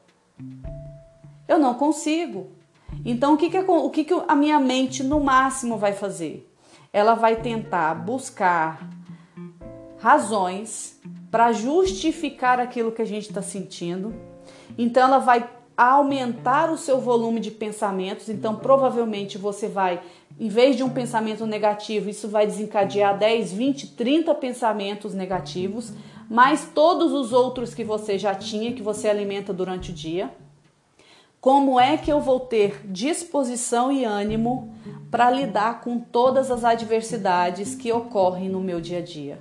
Eu 1.46 1.58
não 1.58 1.74
consigo. 1.74 2.63
Então, 3.04 3.34
o 3.34 3.36
que, 3.36 3.50
que, 3.50 3.58
o 3.58 3.90
que, 3.90 4.04
que 4.04 4.14
a 4.26 4.34
minha 4.34 4.58
mente 4.58 5.02
no 5.02 5.20
máximo 5.20 5.76
vai 5.76 5.92
fazer? 5.92 6.50
Ela 6.92 7.14
vai 7.14 7.36
tentar 7.36 7.94
buscar 7.94 8.88
razões 9.98 10.98
para 11.30 11.52
justificar 11.52 12.58
aquilo 12.60 12.92
que 12.92 13.02
a 13.02 13.06
gente 13.06 13.28
está 13.28 13.42
sentindo. 13.42 14.14
Então, 14.78 15.02
ela 15.02 15.18
vai 15.18 15.50
aumentar 15.76 16.70
o 16.70 16.78
seu 16.78 16.98
volume 16.98 17.40
de 17.40 17.50
pensamentos. 17.50 18.28
Então, 18.28 18.56
provavelmente 18.56 19.36
você 19.36 19.68
vai, 19.68 20.00
em 20.38 20.48
vez 20.48 20.76
de 20.76 20.82
um 20.82 20.88
pensamento 20.88 21.44
negativo, 21.46 22.08
isso 22.08 22.28
vai 22.28 22.46
desencadear 22.46 23.18
10, 23.18 23.52
20, 23.52 23.88
30 23.88 24.34
pensamentos 24.36 25.12
negativos, 25.12 25.92
mais 26.30 26.70
todos 26.74 27.12
os 27.12 27.32
outros 27.32 27.74
que 27.74 27.84
você 27.84 28.16
já 28.18 28.34
tinha, 28.34 28.72
que 28.72 28.82
você 28.82 29.08
alimenta 29.08 29.52
durante 29.52 29.90
o 29.90 29.94
dia. 29.94 30.30
Como 31.44 31.78
é 31.78 31.98
que 31.98 32.10
eu 32.10 32.22
vou 32.22 32.40
ter 32.40 32.80
disposição 32.86 33.92
e 33.92 34.02
ânimo 34.02 34.74
para 35.10 35.30
lidar 35.30 35.82
com 35.82 35.98
todas 35.98 36.50
as 36.50 36.64
adversidades 36.64 37.74
que 37.74 37.92
ocorrem 37.92 38.48
no 38.48 38.62
meu 38.62 38.80
dia 38.80 39.00
a 39.00 39.02
dia? 39.02 39.38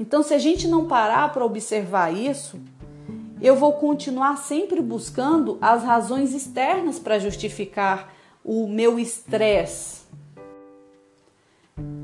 Então, 0.00 0.24
se 0.24 0.34
a 0.34 0.38
gente 0.38 0.66
não 0.66 0.88
parar 0.88 1.32
para 1.32 1.44
observar 1.44 2.12
isso, 2.12 2.58
eu 3.40 3.54
vou 3.54 3.74
continuar 3.74 4.38
sempre 4.38 4.82
buscando 4.82 5.56
as 5.60 5.84
razões 5.84 6.34
externas 6.34 6.98
para 6.98 7.20
justificar 7.20 8.12
o 8.44 8.66
meu 8.66 8.98
estresse. 8.98 10.00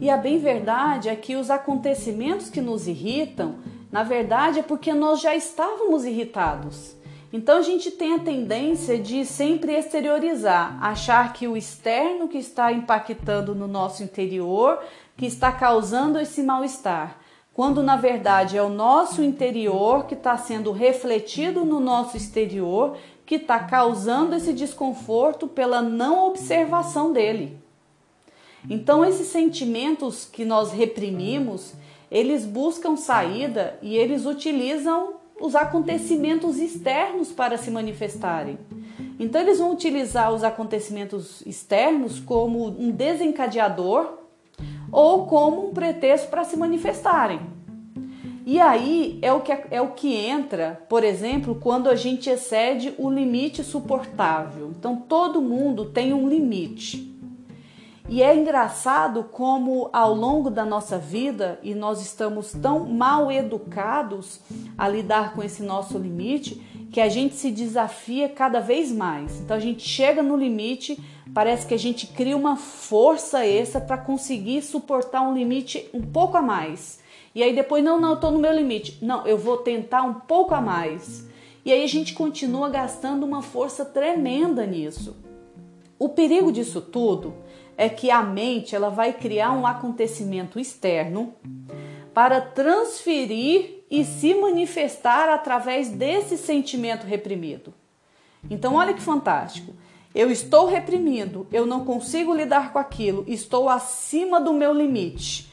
E 0.01 0.09
a 0.09 0.17
bem 0.17 0.39
verdade 0.39 1.09
é 1.09 1.17
que 1.17 1.35
os 1.35 1.51
acontecimentos 1.51 2.49
que 2.49 2.61
nos 2.61 2.87
irritam, 2.87 3.57
na 3.91 4.05
verdade, 4.05 4.61
é 4.61 4.63
porque 4.63 4.95
nós 4.95 5.21
já 5.21 5.35
estávamos 5.35 6.05
irritados. 6.05 6.95
Então 7.37 7.59
a 7.59 7.63
gente 7.63 7.91
tem 7.91 8.15
a 8.15 8.21
tendência 8.21 8.97
de 8.97 9.25
sempre 9.25 9.73
exteriorizar, 9.73 10.79
achar 10.81 11.33
que 11.33 11.49
o 11.49 11.57
externo 11.57 12.29
que 12.29 12.39
está 12.39 12.71
impactando 12.71 13.57
no 13.57 13.67
nosso 13.67 14.05
interior, 14.05 14.79
que 15.17 15.27
está 15.27 15.51
causando 15.51 16.17
esse 16.21 16.45
mal-estar, 16.45 17.19
quando 17.53 17.83
na 17.83 17.97
verdade 17.97 18.57
é 18.57 18.63
o 18.63 18.69
nosso 18.69 19.21
interior 19.21 20.07
que 20.07 20.15
está 20.15 20.39
sendo 20.39 20.71
refletido 20.71 21.65
no 21.65 21.81
nosso 21.81 22.17
exterior, 22.17 22.97
que 23.27 23.35
está 23.35 23.59
causando 23.59 24.37
esse 24.37 24.53
desconforto 24.53 25.49
pela 25.49 25.83
não 25.83 26.29
observação 26.29 27.13
dele. 27.13 27.59
Então 28.71 29.05
esses 29.05 29.27
sentimentos 29.27 30.25
que 30.25 30.45
nós 30.45 30.71
reprimimos, 30.71 31.75
eles 32.13 32.47
buscam 32.47 32.95
saída 32.95 33.77
e 33.83 33.97
eles 33.97 34.25
utilizam 34.25 35.24
os 35.41 35.55
acontecimentos 35.55 36.59
externos 36.59 37.33
para 37.33 37.57
se 37.57 37.71
manifestarem. 37.71 38.59
Então, 39.19 39.41
eles 39.41 39.59
vão 39.59 39.73
utilizar 39.73 40.33
os 40.33 40.43
acontecimentos 40.43 41.43
externos 41.47 42.19
como 42.19 42.67
um 42.67 42.91
desencadeador 42.91 44.19
ou 44.91 45.27
como 45.27 45.69
um 45.69 45.75
pretexto 45.75 46.29
para 46.29 46.45
se 46.45 46.57
manifestarem. 46.57 47.41
E 48.47 48.61
aí 48.61 49.19
é 49.23 49.33
o, 49.33 49.41
que, 49.41 49.53
é 49.71 49.81
o 49.81 49.93
que 49.93 50.15
entra, 50.15 50.85
por 50.89 51.03
exemplo, 51.03 51.55
quando 51.55 51.89
a 51.89 51.97
gente 51.97 52.29
excede 52.29 52.93
o 52.99 53.11
limite 53.11 53.65
suportável. 53.65 54.73
Então, 54.79 54.97
todo 54.97 55.41
mundo 55.41 55.87
tem 55.87 56.13
um 56.13 56.29
limite. 56.29 57.14
E 58.07 58.23
é 58.23 58.37
engraçado 58.37 59.25
como 59.25 59.89
ao 59.91 60.15
longo 60.15 60.51
da 60.51 60.65
nossa 60.65 60.99
vida, 60.99 61.59
e 61.63 61.75
nós 61.75 62.03
estamos 62.03 62.53
tão 62.53 62.81
mal 62.81 63.33
educados 63.33 64.41
a 64.77 64.87
lidar 64.87 65.33
com 65.33 65.43
esse 65.43 65.63
nosso 65.63 65.97
limite, 65.97 66.61
que 66.93 67.01
a 67.01 67.09
gente 67.09 67.35
se 67.35 67.51
desafia 67.51 68.29
cada 68.29 68.61
vez 68.61 68.93
mais. 68.93 69.41
Então 69.41 69.57
a 69.57 69.61
gente 69.61 69.89
chega 69.89 70.23
no 70.23 70.37
limite, 70.37 71.03
parece 71.33 71.67
que 71.67 71.73
a 71.73 71.79
gente 71.79 72.07
cria 72.09 72.37
uma 72.37 72.57
força 72.57 73.45
extra 73.47 73.81
para 73.81 73.97
conseguir 73.97 74.61
suportar 74.61 75.23
um 75.23 75.33
limite 75.33 75.89
um 75.95 76.03
pouco 76.03 76.37
a 76.37 76.43
mais. 76.43 77.01
E 77.35 77.43
aí 77.43 77.55
depois, 77.55 77.83
não, 77.83 77.99
não, 77.99 78.11
eu 78.11 78.21
tô 78.21 78.31
no 78.31 78.39
meu 78.39 78.53
limite. 78.53 78.99
Não, 79.03 79.27
eu 79.27 79.39
vou 79.39 79.57
tentar 79.57 80.03
um 80.03 80.15
pouco 80.15 80.55
a 80.55 80.61
mais. 80.61 81.27
E 81.65 81.73
aí 81.73 81.83
a 81.83 81.89
gente 81.89 82.13
continua 82.13 82.69
gastando 82.69 83.25
uma 83.25 83.41
força 83.41 83.83
tremenda 83.83 84.67
nisso. 84.67 85.17
O 85.99 86.11
perigo 86.11 86.53
disso 86.53 86.83
tudo 86.83 87.35
é 87.77 87.89
que 87.89 88.11
a 88.11 88.23
mente 88.23 88.75
ela 88.75 88.91
vai 88.91 89.13
criar 89.13 89.53
um 89.53 89.67
acontecimento 89.67 90.59
externo 90.59 91.35
para 92.13 92.41
transferir 92.41 93.85
e 93.91 94.05
se 94.05 94.35
manifestar 94.35 95.29
através 95.29 95.89
desse 95.89 96.37
sentimento 96.37 97.07
reprimido. 97.07 97.75
Então, 98.51 98.75
olha 98.75 98.95
que 98.95 99.01
fantástico. 99.01 99.73
Eu 100.15 100.31
estou 100.31 100.67
reprimindo, 100.67 101.47
eu 101.53 101.67
não 101.67 101.85
consigo 101.85 102.33
lidar 102.33 102.73
com 102.73 102.79
aquilo, 102.79 103.25
estou 103.27 103.69
acima 103.69 104.41
do 104.41 104.53
meu 104.53 104.73
limite. 104.73 105.53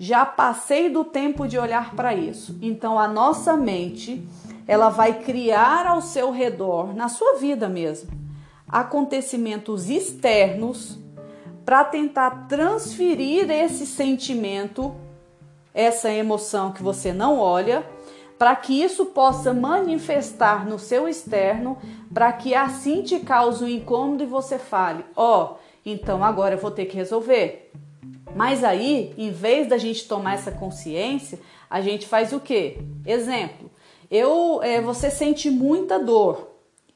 Já 0.00 0.26
passei 0.26 0.88
do 0.88 1.04
tempo 1.04 1.46
de 1.46 1.58
olhar 1.58 1.94
para 1.94 2.12
isso. 2.12 2.58
Então, 2.60 2.98
a 2.98 3.06
nossa 3.06 3.56
mente, 3.56 4.26
ela 4.66 4.88
vai 4.88 5.20
criar 5.20 5.86
ao 5.86 6.02
seu 6.02 6.32
redor, 6.32 6.94
na 6.94 7.08
sua 7.08 7.36
vida 7.38 7.68
mesmo, 7.68 8.10
acontecimentos 8.66 9.88
externos 9.88 10.98
para 11.70 11.84
tentar 11.84 12.48
transferir 12.48 13.48
esse 13.48 13.86
sentimento 13.86 14.92
essa 15.72 16.10
emoção 16.10 16.72
que 16.72 16.82
você 16.82 17.12
não 17.12 17.38
olha, 17.38 17.86
para 18.36 18.56
que 18.56 18.82
isso 18.82 19.06
possa 19.06 19.54
manifestar 19.54 20.68
no 20.68 20.80
seu 20.80 21.06
externo, 21.06 21.78
para 22.12 22.32
que 22.32 22.56
assim 22.56 23.02
te 23.02 23.20
cause 23.20 23.62
um 23.62 23.68
incômodo 23.68 24.24
e 24.24 24.26
você 24.26 24.58
fale: 24.58 25.04
Ó, 25.14 25.44
oh, 25.44 25.56
então 25.86 26.24
agora 26.24 26.56
eu 26.56 26.58
vou 26.58 26.72
ter 26.72 26.86
que 26.86 26.96
resolver. 26.96 27.70
Mas 28.34 28.64
aí, 28.64 29.14
em 29.16 29.30
vez 29.30 29.68
da 29.68 29.78
gente 29.78 30.08
tomar 30.08 30.34
essa 30.34 30.50
consciência, 30.50 31.38
a 31.70 31.80
gente 31.80 32.04
faz 32.04 32.32
o 32.32 32.40
quê? 32.40 32.78
Exemplo: 33.06 33.70
eu, 34.10 34.60
é, 34.60 34.80
você 34.80 35.08
sente 35.08 35.48
muita 35.48 36.00
dor. 36.00 36.49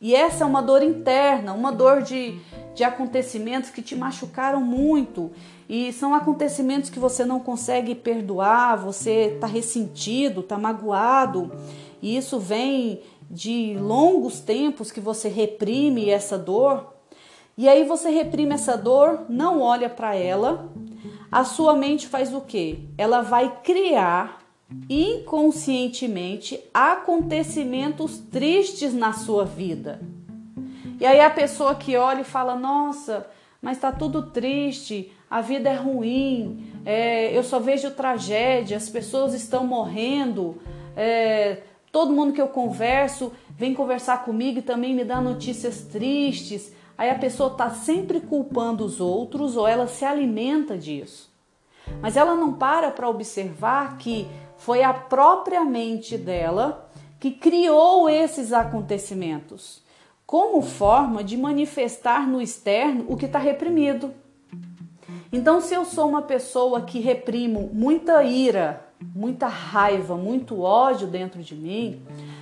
E 0.04 0.14
essa 0.14 0.44
é 0.44 0.46
uma 0.46 0.60
dor 0.60 0.82
interna, 0.82 1.54
uma 1.54 1.72
dor 1.72 2.02
de, 2.02 2.38
de 2.74 2.84
acontecimentos 2.84 3.70
que 3.70 3.80
te 3.80 3.96
machucaram 3.96 4.60
muito. 4.60 5.30
E 5.66 5.94
são 5.94 6.12
acontecimentos 6.12 6.90
que 6.90 6.98
você 6.98 7.24
não 7.24 7.40
consegue 7.40 7.94
perdoar, 7.94 8.76
você 8.76 9.32
está 9.32 9.46
ressentido, 9.46 10.40
está 10.40 10.58
magoado. 10.58 11.50
E 12.02 12.18
isso 12.18 12.38
vem 12.38 13.00
de 13.30 13.78
longos 13.80 14.40
tempos 14.40 14.92
que 14.92 15.00
você 15.00 15.30
reprime 15.30 16.10
essa 16.10 16.36
dor. 16.36 16.92
E 17.56 17.66
aí 17.66 17.82
você 17.84 18.10
reprime 18.10 18.52
essa 18.52 18.76
dor, 18.76 19.22
não 19.26 19.62
olha 19.62 19.88
para 19.88 20.14
ela. 20.14 20.70
A 21.32 21.44
sua 21.44 21.74
mente 21.74 22.06
faz 22.08 22.34
o 22.34 22.42
quê? 22.42 22.80
Ela 22.98 23.22
vai 23.22 23.56
criar 23.62 24.43
inconscientemente 24.88 26.60
acontecimentos 26.72 28.18
tristes 28.18 28.94
na 28.94 29.12
sua 29.12 29.44
vida. 29.44 30.00
E 31.00 31.06
aí 31.06 31.20
a 31.20 31.30
pessoa 31.30 31.74
que 31.74 31.96
olha 31.96 32.22
e 32.22 32.24
fala: 32.24 32.54
Nossa, 32.54 33.26
mas 33.60 33.76
está 33.76 33.92
tudo 33.92 34.30
triste, 34.30 35.12
a 35.30 35.40
vida 35.40 35.70
é 35.70 35.74
ruim, 35.74 36.72
é, 36.84 37.36
eu 37.36 37.42
só 37.42 37.58
vejo 37.58 37.90
tragédia, 37.90 38.76
as 38.76 38.88
pessoas 38.88 39.34
estão 39.34 39.66
morrendo, 39.66 40.60
é, 40.96 41.62
todo 41.90 42.12
mundo 42.12 42.32
que 42.32 42.40
eu 42.40 42.48
converso 42.48 43.32
vem 43.50 43.74
conversar 43.74 44.24
comigo 44.24 44.58
e 44.58 44.62
também 44.62 44.94
me 44.94 45.04
dá 45.04 45.20
notícias 45.20 45.82
tristes. 45.82 46.72
Aí 46.96 47.10
a 47.10 47.18
pessoa 47.18 47.50
está 47.50 47.70
sempre 47.70 48.20
culpando 48.20 48.84
os 48.84 49.00
outros 49.00 49.56
ou 49.56 49.66
ela 49.66 49.86
se 49.88 50.04
alimenta 50.04 50.78
disso. 50.78 51.32
Mas 52.00 52.16
ela 52.16 52.34
não 52.34 52.52
para 52.52 52.90
para 52.90 53.08
observar 53.08 53.98
que 53.98 54.26
foi 54.64 54.82
a 54.82 54.94
própria 54.94 55.62
mente 55.62 56.16
dela 56.16 56.88
que 57.20 57.30
criou 57.30 58.08
esses 58.08 58.50
acontecimentos 58.50 59.82
como 60.24 60.62
forma 60.62 61.22
de 61.22 61.36
manifestar 61.36 62.26
no 62.26 62.40
externo 62.40 63.04
o 63.06 63.14
que 63.14 63.26
está 63.26 63.38
reprimido. 63.38 64.14
Então, 65.30 65.60
se 65.60 65.74
eu 65.74 65.84
sou 65.84 66.08
uma 66.08 66.22
pessoa 66.22 66.80
que 66.80 66.98
reprimo 66.98 67.68
muita 67.74 68.24
ira, 68.24 68.88
muita 69.14 69.48
raiva, 69.48 70.16
muito 70.16 70.62
ódio 70.62 71.08
dentro 71.08 71.42
de 71.42 71.54
mim, 71.54 72.00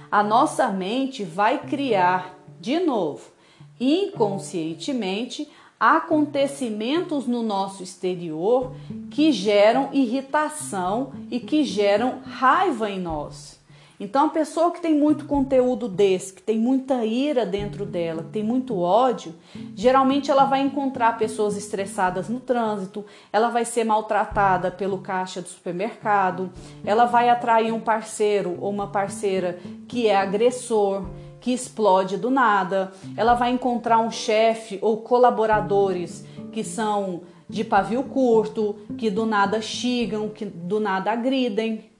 a 0.08 0.22
nossa 0.22 0.68
mente 0.68 1.24
vai 1.24 1.58
criar 1.58 2.38
de 2.60 2.78
novo, 2.78 3.32
inconscientemente, 3.80 5.50
acontecimentos 5.82 7.26
no 7.26 7.42
nosso 7.42 7.82
exterior 7.82 8.72
que 9.10 9.32
geram 9.32 9.88
irritação 9.92 11.12
e 11.28 11.40
que 11.40 11.64
geram 11.64 12.20
raiva 12.24 12.88
em 12.88 13.00
nós. 13.00 13.60
Então, 13.98 14.26
a 14.26 14.28
pessoa 14.28 14.70
que 14.70 14.80
tem 14.80 14.94
muito 14.94 15.24
conteúdo 15.26 15.88
desse, 15.88 16.34
que 16.34 16.42
tem 16.42 16.56
muita 16.56 17.04
ira 17.04 17.44
dentro 17.44 17.84
dela, 17.84 18.22
que 18.22 18.30
tem 18.30 18.44
muito 18.44 18.78
ódio, 18.78 19.34
geralmente 19.74 20.30
ela 20.30 20.44
vai 20.44 20.60
encontrar 20.60 21.18
pessoas 21.18 21.56
estressadas 21.56 22.28
no 22.28 22.38
trânsito, 22.38 23.04
ela 23.32 23.48
vai 23.48 23.64
ser 23.64 23.82
maltratada 23.82 24.70
pelo 24.70 24.98
caixa 24.98 25.42
do 25.42 25.48
supermercado, 25.48 26.50
ela 26.84 27.06
vai 27.06 27.28
atrair 27.28 27.72
um 27.72 27.80
parceiro 27.80 28.56
ou 28.60 28.70
uma 28.70 28.86
parceira 28.86 29.58
que 29.88 30.06
é 30.06 30.16
agressor, 30.16 31.04
que 31.42 31.52
explode 31.52 32.16
do 32.16 32.30
nada, 32.30 32.92
ela 33.16 33.34
vai 33.34 33.50
encontrar 33.50 33.98
um 33.98 34.12
chefe 34.12 34.78
ou 34.80 34.98
colaboradores 34.98 36.24
que 36.52 36.62
são 36.62 37.22
de 37.48 37.64
pavio 37.64 38.04
curto, 38.04 38.76
que 38.96 39.10
do 39.10 39.26
nada 39.26 39.60
xingam, 39.60 40.28
que 40.28 40.44
do 40.44 40.78
nada 40.78 41.10
agridem. 41.10 41.90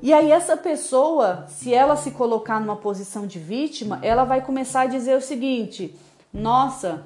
E 0.00 0.14
aí 0.14 0.30
essa 0.30 0.56
pessoa, 0.56 1.44
se 1.48 1.74
ela 1.74 1.96
se 1.96 2.12
colocar 2.12 2.60
numa 2.60 2.76
posição 2.76 3.26
de 3.26 3.40
vítima, 3.40 3.98
ela 4.00 4.22
vai 4.22 4.40
começar 4.40 4.82
a 4.82 4.86
dizer 4.86 5.16
o 5.16 5.20
seguinte: 5.20 5.94
"Nossa, 6.32 7.04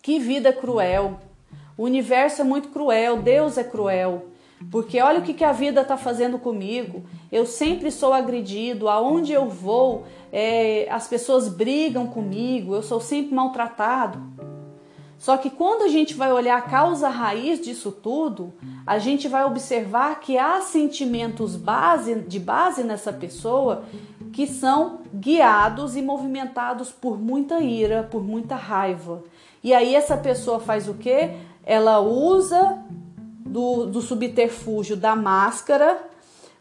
que 0.00 0.18
vida 0.18 0.50
cruel. 0.50 1.20
O 1.76 1.84
universo 1.84 2.40
é 2.40 2.44
muito 2.44 2.70
cruel, 2.70 3.20
Deus 3.20 3.58
é 3.58 3.64
cruel. 3.64 4.31
Porque 4.70 5.00
olha 5.00 5.20
o 5.20 5.22
que, 5.22 5.34
que 5.34 5.44
a 5.44 5.52
vida 5.52 5.82
está 5.82 5.96
fazendo 5.96 6.38
comigo. 6.38 7.04
Eu 7.30 7.46
sempre 7.46 7.90
sou 7.90 8.12
agredido, 8.12 8.88
aonde 8.88 9.32
eu 9.32 9.48
vou, 9.48 10.04
é, 10.32 10.86
as 10.90 11.06
pessoas 11.06 11.48
brigam 11.48 12.06
comigo, 12.06 12.74
eu 12.74 12.82
sou 12.82 13.00
sempre 13.00 13.34
maltratado. 13.34 14.20
Só 15.22 15.36
que 15.36 15.50
quando 15.50 15.82
a 15.82 15.88
gente 15.88 16.14
vai 16.14 16.32
olhar 16.32 16.58
a 16.58 16.62
causa 16.62 17.08
raiz 17.08 17.60
disso 17.60 17.92
tudo, 17.92 18.52
a 18.84 18.98
gente 18.98 19.28
vai 19.28 19.44
observar 19.44 20.18
que 20.18 20.36
há 20.36 20.60
sentimentos 20.60 21.54
base, 21.54 22.16
de 22.22 22.40
base 22.40 22.82
nessa 22.82 23.12
pessoa 23.12 23.84
que 24.32 24.48
são 24.48 25.02
guiados 25.14 25.94
e 25.94 26.02
movimentados 26.02 26.90
por 26.90 27.20
muita 27.20 27.60
ira, 27.60 28.02
por 28.10 28.24
muita 28.24 28.56
raiva. 28.56 29.22
E 29.62 29.72
aí 29.72 29.94
essa 29.94 30.16
pessoa 30.16 30.58
faz 30.58 30.88
o 30.88 30.94
que? 30.94 31.30
Ela 31.64 32.00
usa 32.00 32.82
do, 33.44 33.86
do 33.86 34.00
subterfúgio 34.00 34.96
da 34.96 35.14
máscara 35.14 36.08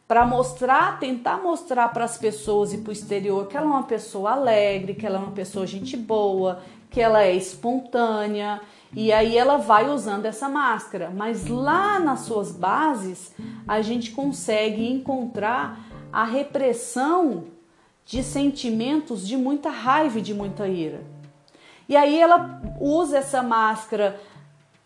para 0.08 0.26
mostrar, 0.26 1.00
tentar 1.00 1.38
mostrar 1.42 1.88
para 1.90 2.04
as 2.04 2.18
pessoas 2.18 2.74
e 2.74 2.80
para 2.80 2.90
o 2.90 2.94
exterior 2.94 3.48
que 3.48 3.56
ela 3.56 3.66
é 3.66 3.70
uma 3.70 3.84
pessoa 3.84 4.32
alegre, 4.32 4.94
que 4.94 5.06
ela 5.06 5.18
é 5.18 5.20
uma 5.20 5.32
pessoa 5.32 5.66
gente 5.66 5.96
boa, 5.96 6.62
que 6.90 7.00
ela 7.00 7.24
é 7.24 7.34
espontânea 7.34 8.60
e 8.94 9.14
aí 9.14 9.38
ela 9.38 9.56
vai 9.56 9.90
usando 9.90 10.26
essa 10.26 10.50
máscara. 10.50 11.10
Mas 11.16 11.48
lá 11.48 11.98
nas 11.98 12.22
suas 12.22 12.52
bases 12.52 13.34
a 13.68 13.82
gente 13.82 14.12
consegue 14.12 14.86
encontrar 14.92 15.80
a 16.12 16.26
repressão 16.26 17.46
de 18.06 18.22
sentimentos 18.22 19.26
de 19.26 19.38
muita 19.38 19.70
raiva 19.70 20.20
e 20.20 20.22
de 20.22 20.34
muita 20.34 20.68
ira. 20.68 21.02
E 21.88 21.96
aí 21.96 22.20
ela 22.20 22.62
usa 22.80 23.18
essa 23.18 23.42
máscara 23.42 24.20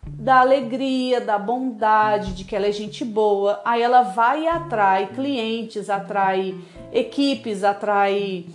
da 0.06 0.40
alegria, 0.40 1.20
da 1.20 1.38
bondade, 1.38 2.34
de 2.34 2.44
que 2.44 2.54
ela 2.54 2.66
é 2.66 2.72
gente 2.72 3.04
boa. 3.04 3.60
Aí 3.64 3.82
ela 3.82 4.02
vai 4.02 4.44
e 4.44 4.48
atrai 4.48 5.08
clientes, 5.08 5.90
atrai 5.90 6.54
equipes, 6.92 7.64
atrai 7.64 8.46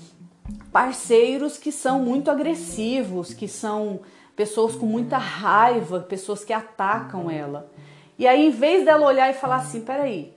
parceiros 0.71 1.57
que 1.57 1.71
são 1.71 1.99
muito 1.99 2.31
agressivos, 2.31 3.33
que 3.33 3.47
são 3.47 3.99
pessoas 4.35 4.75
com 4.75 4.85
muita 4.85 5.17
raiva, 5.17 5.99
pessoas 5.99 6.43
que 6.43 6.53
atacam 6.53 7.29
ela. 7.29 7.69
E 8.17 8.27
aí, 8.27 8.47
em 8.47 8.51
vez 8.51 8.85
dela 8.85 9.07
olhar 9.07 9.29
e 9.29 9.33
falar 9.33 9.57
assim: 9.57 9.81
peraí, 9.81 10.33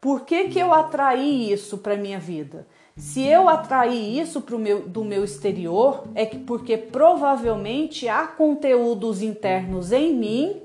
por 0.00 0.22
que, 0.22 0.48
que 0.48 0.58
eu 0.58 0.72
atraí 0.72 1.52
isso 1.52 1.78
para 1.78 1.96
minha 1.96 2.18
vida? 2.18 2.66
Se 2.96 3.22
eu 3.22 3.46
atraí 3.46 4.18
isso 4.18 4.40
pro 4.40 4.58
meu, 4.58 4.88
do 4.88 5.04
meu 5.04 5.22
exterior, 5.22 6.04
é 6.14 6.24
que 6.24 6.38
porque 6.38 6.78
provavelmente 6.78 8.08
há 8.08 8.26
conteúdos 8.26 9.20
internos 9.20 9.92
em 9.92 10.14
mim 10.14 10.62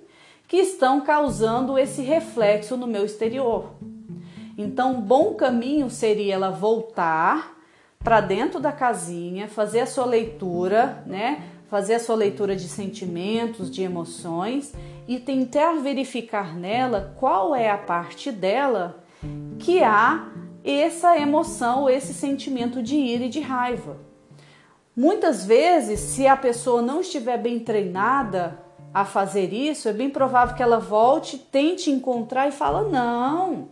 que 0.48 0.56
estão 0.58 1.02
causando 1.02 1.78
esse 1.78 2.02
reflexo 2.02 2.78
no 2.78 2.88
meu 2.88 3.04
exterior. 3.04 3.72
Então, 4.58 4.94
um 4.94 5.02
bom 5.02 5.34
caminho 5.34 5.90
seria 5.90 6.36
ela 6.36 6.50
voltar 6.52 7.58
para 8.00 8.22
dentro 8.22 8.62
da 8.62 8.72
casinha, 8.72 9.50
fazer 9.50 9.82
a 9.82 9.86
sua 9.86 10.06
leitura, 10.06 11.04
né? 11.06 11.44
Fazer 11.70 11.96
a 11.96 12.00
sua 12.00 12.16
leitura 12.16 12.56
de 12.56 12.68
sentimentos, 12.68 13.70
de 13.70 13.82
emoções 13.84 14.74
e 15.06 15.20
tentar 15.20 15.74
verificar 15.82 16.56
nela 16.56 17.14
qual 17.20 17.54
é 17.54 17.70
a 17.70 17.78
parte 17.78 18.32
dela 18.32 19.04
que 19.60 19.84
há 19.84 20.32
essa 20.64 21.18
emoção, 21.18 21.90
esse 21.90 22.14
sentimento 22.14 22.82
de 22.82 22.96
ira 22.96 23.26
e 23.26 23.30
de 23.30 23.40
raiva. 23.40 23.98
Muitas 24.96 25.46
vezes, 25.46 26.00
se 26.00 26.28
a 26.28 26.36
pessoa 26.36 26.82
não 26.82 27.02
estiver 27.02 27.38
bem 27.38 27.60
treinada 27.60 28.60
a 28.94 29.06
fazer 29.06 29.54
isso, 29.54 29.88
é 29.88 29.94
bem 29.94 30.10
provável 30.10 30.56
que 30.56 30.62
ela 30.62 30.80
volte, 30.80 31.38
tente 31.38 31.90
encontrar 31.90 32.48
e 32.48 32.52
fala: 32.52 32.84
"Não, 32.84 33.70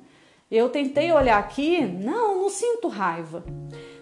eu 0.49 0.69
tentei 0.69 1.11
olhar 1.11 1.37
aqui, 1.37 1.81
não, 1.81 2.41
não 2.41 2.49
sinto 2.49 2.87
raiva". 2.87 3.43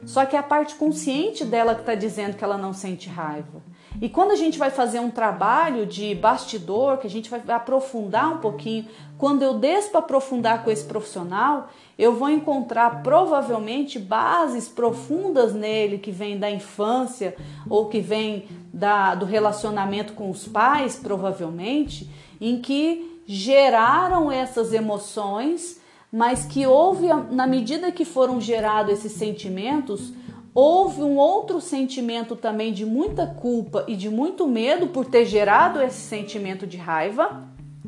Só 0.06 0.26
que 0.26 0.36
é 0.36 0.40
a 0.40 0.44
parte 0.44 0.76
consciente 0.76 1.44
dela 1.44 1.74
que 1.74 1.82
está 1.82 1.96
dizendo 1.96 2.38
que 2.38 2.44
ela 2.44 2.58
não 2.58 2.72
sente 2.72 3.10
raiva. 3.10 3.62
E 4.00 4.08
quando 4.08 4.32
a 4.32 4.36
gente 4.36 4.60
vai 4.60 4.70
fazer 4.70 5.00
um 5.00 5.10
trabalho 5.10 5.86
de 5.86 6.14
bastidor, 6.14 6.98
que 6.98 7.08
a 7.08 7.10
gente 7.10 7.30
vai 7.30 7.42
aprofundar 7.50 8.32
um 8.32 8.38
pouquinho, 8.38 8.88
quando 9.18 9.42
eu 9.42 9.56
desço 9.56 9.90
para 9.90 10.00
aprofundar 10.00 10.64
com 10.64 10.70
esse 10.70 10.86
profissional, 10.86 11.70
eu 11.98 12.14
vou 12.14 12.30
encontrar 12.30 13.02
provavelmente 13.02 13.98
bases 13.98 14.68
profundas 14.68 15.54
nele 15.54 15.98
que 15.98 16.12
vêm 16.12 16.38
da 16.38 16.50
infância 16.50 17.36
ou 17.68 17.88
que 17.88 18.00
vêm 18.00 18.46
da, 18.72 19.16
do 19.16 19.26
relacionamento 19.26 20.14
com 20.14 20.30
os 20.30 20.48
pais, 20.48 20.96
provavelmente, 20.96 22.10
em 22.40 22.62
que 22.62 23.22
geraram 23.26 24.32
essas 24.32 24.74
emoções, 24.74 25.82
mas 26.12 26.46
que 26.46 26.68
houve, 26.68 27.08
na 27.32 27.48
medida 27.48 27.92
que 27.92 28.06
foram 28.06 28.40
gerados 28.40 28.94
esses 28.94 29.14
sentimentos, 29.14 30.14
houve 30.54 31.02
um 31.02 31.18
outro 31.18 31.60
sentimento 31.60 32.36
também 32.36 32.72
de 32.72 32.86
muita 32.86 33.26
culpa 33.26 33.84
e 33.88 33.96
de 33.96 34.10
muito 34.10 34.48
medo 34.48 34.88
por 34.88 35.06
ter 35.06 35.26
gerado 35.26 35.82
esse 35.82 36.02
sentimento 36.02 36.66
de 36.68 36.78
raiva, 36.78 37.44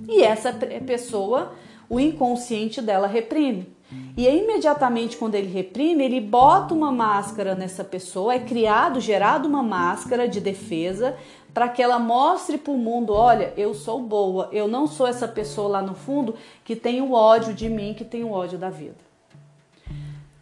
e 0.08 0.24
essa 0.24 0.52
pessoa, 0.52 1.54
o 1.88 2.00
inconsciente 2.00 2.82
dela 2.82 3.08
reprime. 3.08 3.79
E 4.16 4.28
aí, 4.28 4.44
imediatamente 4.44 5.18
quando 5.18 5.36
ele 5.36 5.48
reprime, 5.48 6.04
ele 6.04 6.22
bota 6.22 6.74
uma 6.74 6.92
máscara 6.92 7.56
nessa 7.56 7.84
pessoa, 7.84 8.34
é 8.34 8.40
criado, 8.40 9.00
gerado 9.00 9.48
uma 9.48 9.64
máscara 9.64 10.28
de 10.28 10.40
defesa 10.40 11.18
para 11.54 11.68
que 11.68 11.82
ela 11.82 11.98
mostre 11.98 12.58
para 12.58 12.72
o 12.72 12.78
mundo: 12.78 13.14
olha, 13.14 13.54
eu 13.58 13.74
sou 13.74 14.02
boa, 14.02 14.50
eu 14.52 14.68
não 14.68 14.86
sou 14.86 15.08
essa 15.08 15.28
pessoa 15.28 15.68
lá 15.68 15.82
no 15.82 15.96
fundo 15.96 16.36
que 16.64 16.76
tem 16.76 17.02
o 17.02 17.14
ódio 17.14 17.54
de 17.54 17.68
mim, 17.68 17.94
que 17.94 18.06
tem 18.06 18.24
o 18.24 18.32
ódio 18.32 18.60
da 18.60 18.70
vida. 18.70 18.98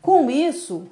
Com 0.02 0.30
isso, 0.30 0.88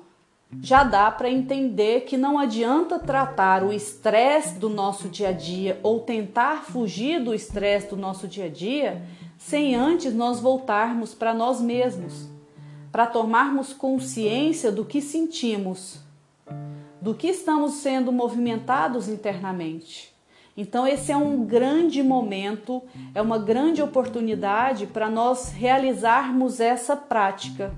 já 0.62 0.84
dá 0.84 1.12
para 1.12 1.30
entender 1.30 2.02
que 2.02 2.18
não 2.18 2.38
adianta 2.38 3.00
tratar 3.00 3.63
o 3.63 3.74
estresse 3.74 4.58
do 4.58 4.70
nosso 4.70 5.10
dia 5.10 5.30
a 5.30 5.32
dia 5.32 5.80
ou 5.84 6.00
tentar 6.00 6.63
fugir 6.63 7.22
do 7.22 7.34
estresse 7.34 7.89
do 7.89 7.98
nosso 7.98 8.28
dia 8.28 8.46
a 8.46 8.50
dia 8.50 9.02
sem 9.38 9.76
antes 9.76 10.13
nós 10.13 10.39
voltarmos 10.39 11.13
para 11.13 11.34
nós 11.34 11.62
mesmos, 11.62 12.28
para 12.95 13.05
tomarmos 13.05 13.73
consciência 13.73 14.71
do 14.71 14.86
que 14.86 15.01
sentimos, 15.01 15.99
do 17.01 17.13
que 17.13 17.27
estamos 17.27 17.73
sendo 17.73 18.10
movimentados 18.10 19.10
internamente. 19.10 20.15
Então, 20.55 20.88
esse 20.88 21.12
é 21.12 21.17
um 21.17 21.43
grande 21.43 22.01
momento, 22.01 22.81
é 23.13 23.21
uma 23.21 23.38
grande 23.38 23.81
oportunidade 23.81 24.88
para 24.88 25.10
nós 25.10 25.51
realizarmos 25.51 26.62
essa 26.62 26.95
prática 26.95 27.75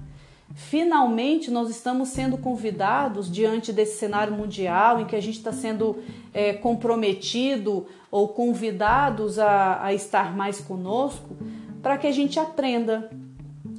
Finalmente, 0.57 1.51
nós 1.51 1.69
estamos 1.69 2.09
sendo 2.09 2.37
convidados 2.37 3.29
diante 3.31 3.73
desse 3.73 3.97
cenário 3.97 4.33
mundial 4.33 4.99
em 4.99 5.05
que 5.05 5.15
a 5.15 5.21
gente 5.21 5.37
está 5.37 5.51
sendo 5.51 5.97
é, 6.33 6.53
comprometido 6.53 7.85
ou 8.09 8.29
convidados 8.29 9.37
a, 9.37 9.83
a 9.83 9.93
estar 9.93 10.35
mais 10.35 10.59
conosco, 10.61 11.35
para 11.81 11.97
que 11.97 12.07
a 12.07 12.11
gente 12.11 12.39
aprenda. 12.39 13.09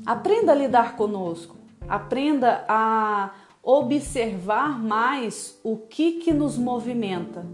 Aprenda 0.09 0.53
a 0.53 0.55
lidar 0.55 0.97
conosco, 0.97 1.55
aprenda 1.87 2.65
a 2.67 3.31
observar 3.63 4.83
mais 4.83 5.61
o 5.63 5.77
que, 5.77 6.13
que 6.13 6.33
nos 6.33 6.57
movimenta. 6.57 7.45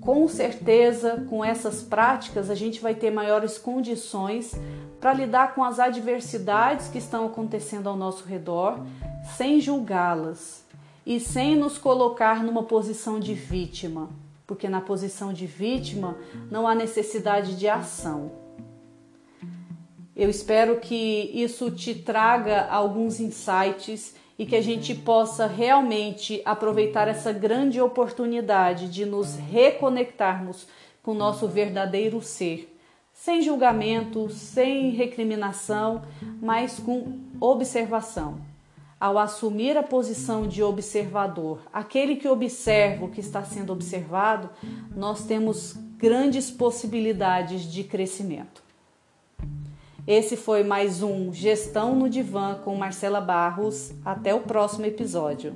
Com 0.00 0.28
certeza, 0.28 1.26
com 1.28 1.44
essas 1.44 1.82
práticas, 1.82 2.48
a 2.48 2.54
gente 2.54 2.80
vai 2.80 2.94
ter 2.94 3.10
maiores 3.10 3.58
condições 3.58 4.54
para 5.00 5.12
lidar 5.12 5.56
com 5.56 5.64
as 5.64 5.80
adversidades 5.80 6.86
que 6.86 6.98
estão 6.98 7.26
acontecendo 7.26 7.88
ao 7.88 7.96
nosso 7.96 8.24
redor, 8.24 8.78
sem 9.36 9.60
julgá-las 9.60 10.64
e 11.04 11.18
sem 11.18 11.56
nos 11.56 11.76
colocar 11.76 12.40
numa 12.44 12.62
posição 12.62 13.18
de 13.18 13.34
vítima, 13.34 14.10
porque 14.46 14.68
na 14.68 14.80
posição 14.80 15.32
de 15.32 15.44
vítima 15.44 16.16
não 16.52 16.68
há 16.68 16.74
necessidade 16.76 17.56
de 17.56 17.68
ação. 17.68 18.37
Eu 20.18 20.28
espero 20.28 20.80
que 20.80 21.30
isso 21.32 21.70
te 21.70 21.94
traga 21.94 22.66
alguns 22.66 23.20
insights 23.20 24.16
e 24.36 24.44
que 24.44 24.56
a 24.56 24.60
gente 24.60 24.92
possa 24.92 25.46
realmente 25.46 26.42
aproveitar 26.44 27.06
essa 27.06 27.32
grande 27.32 27.80
oportunidade 27.80 28.88
de 28.88 29.06
nos 29.06 29.36
reconectarmos 29.36 30.66
com 31.04 31.12
o 31.12 31.14
nosso 31.14 31.46
verdadeiro 31.46 32.20
ser 32.20 32.74
sem 33.12 33.42
julgamento, 33.42 34.30
sem 34.30 34.90
recriminação, 34.90 36.02
mas 36.40 36.78
com 36.78 37.18
observação. 37.40 38.40
Ao 38.98 39.18
assumir 39.18 39.76
a 39.76 39.82
posição 39.82 40.46
de 40.46 40.62
observador, 40.62 41.60
aquele 41.72 42.16
que 42.16 42.28
observa 42.28 43.04
o 43.04 43.10
que 43.10 43.20
está 43.20 43.42
sendo 43.42 43.72
observado, 43.72 44.50
nós 44.94 45.24
temos 45.24 45.74
grandes 45.96 46.50
possibilidades 46.50 47.62
de 47.62 47.82
crescimento. 47.84 48.67
Esse 50.08 50.38
foi 50.38 50.64
mais 50.64 51.02
um 51.02 51.34
Gestão 51.34 51.94
no 51.94 52.08
Divã 52.08 52.54
com 52.64 52.74
Marcela 52.74 53.20
Barros. 53.20 53.92
Até 54.02 54.34
o 54.34 54.40
próximo 54.40 54.86
episódio. 54.86 55.52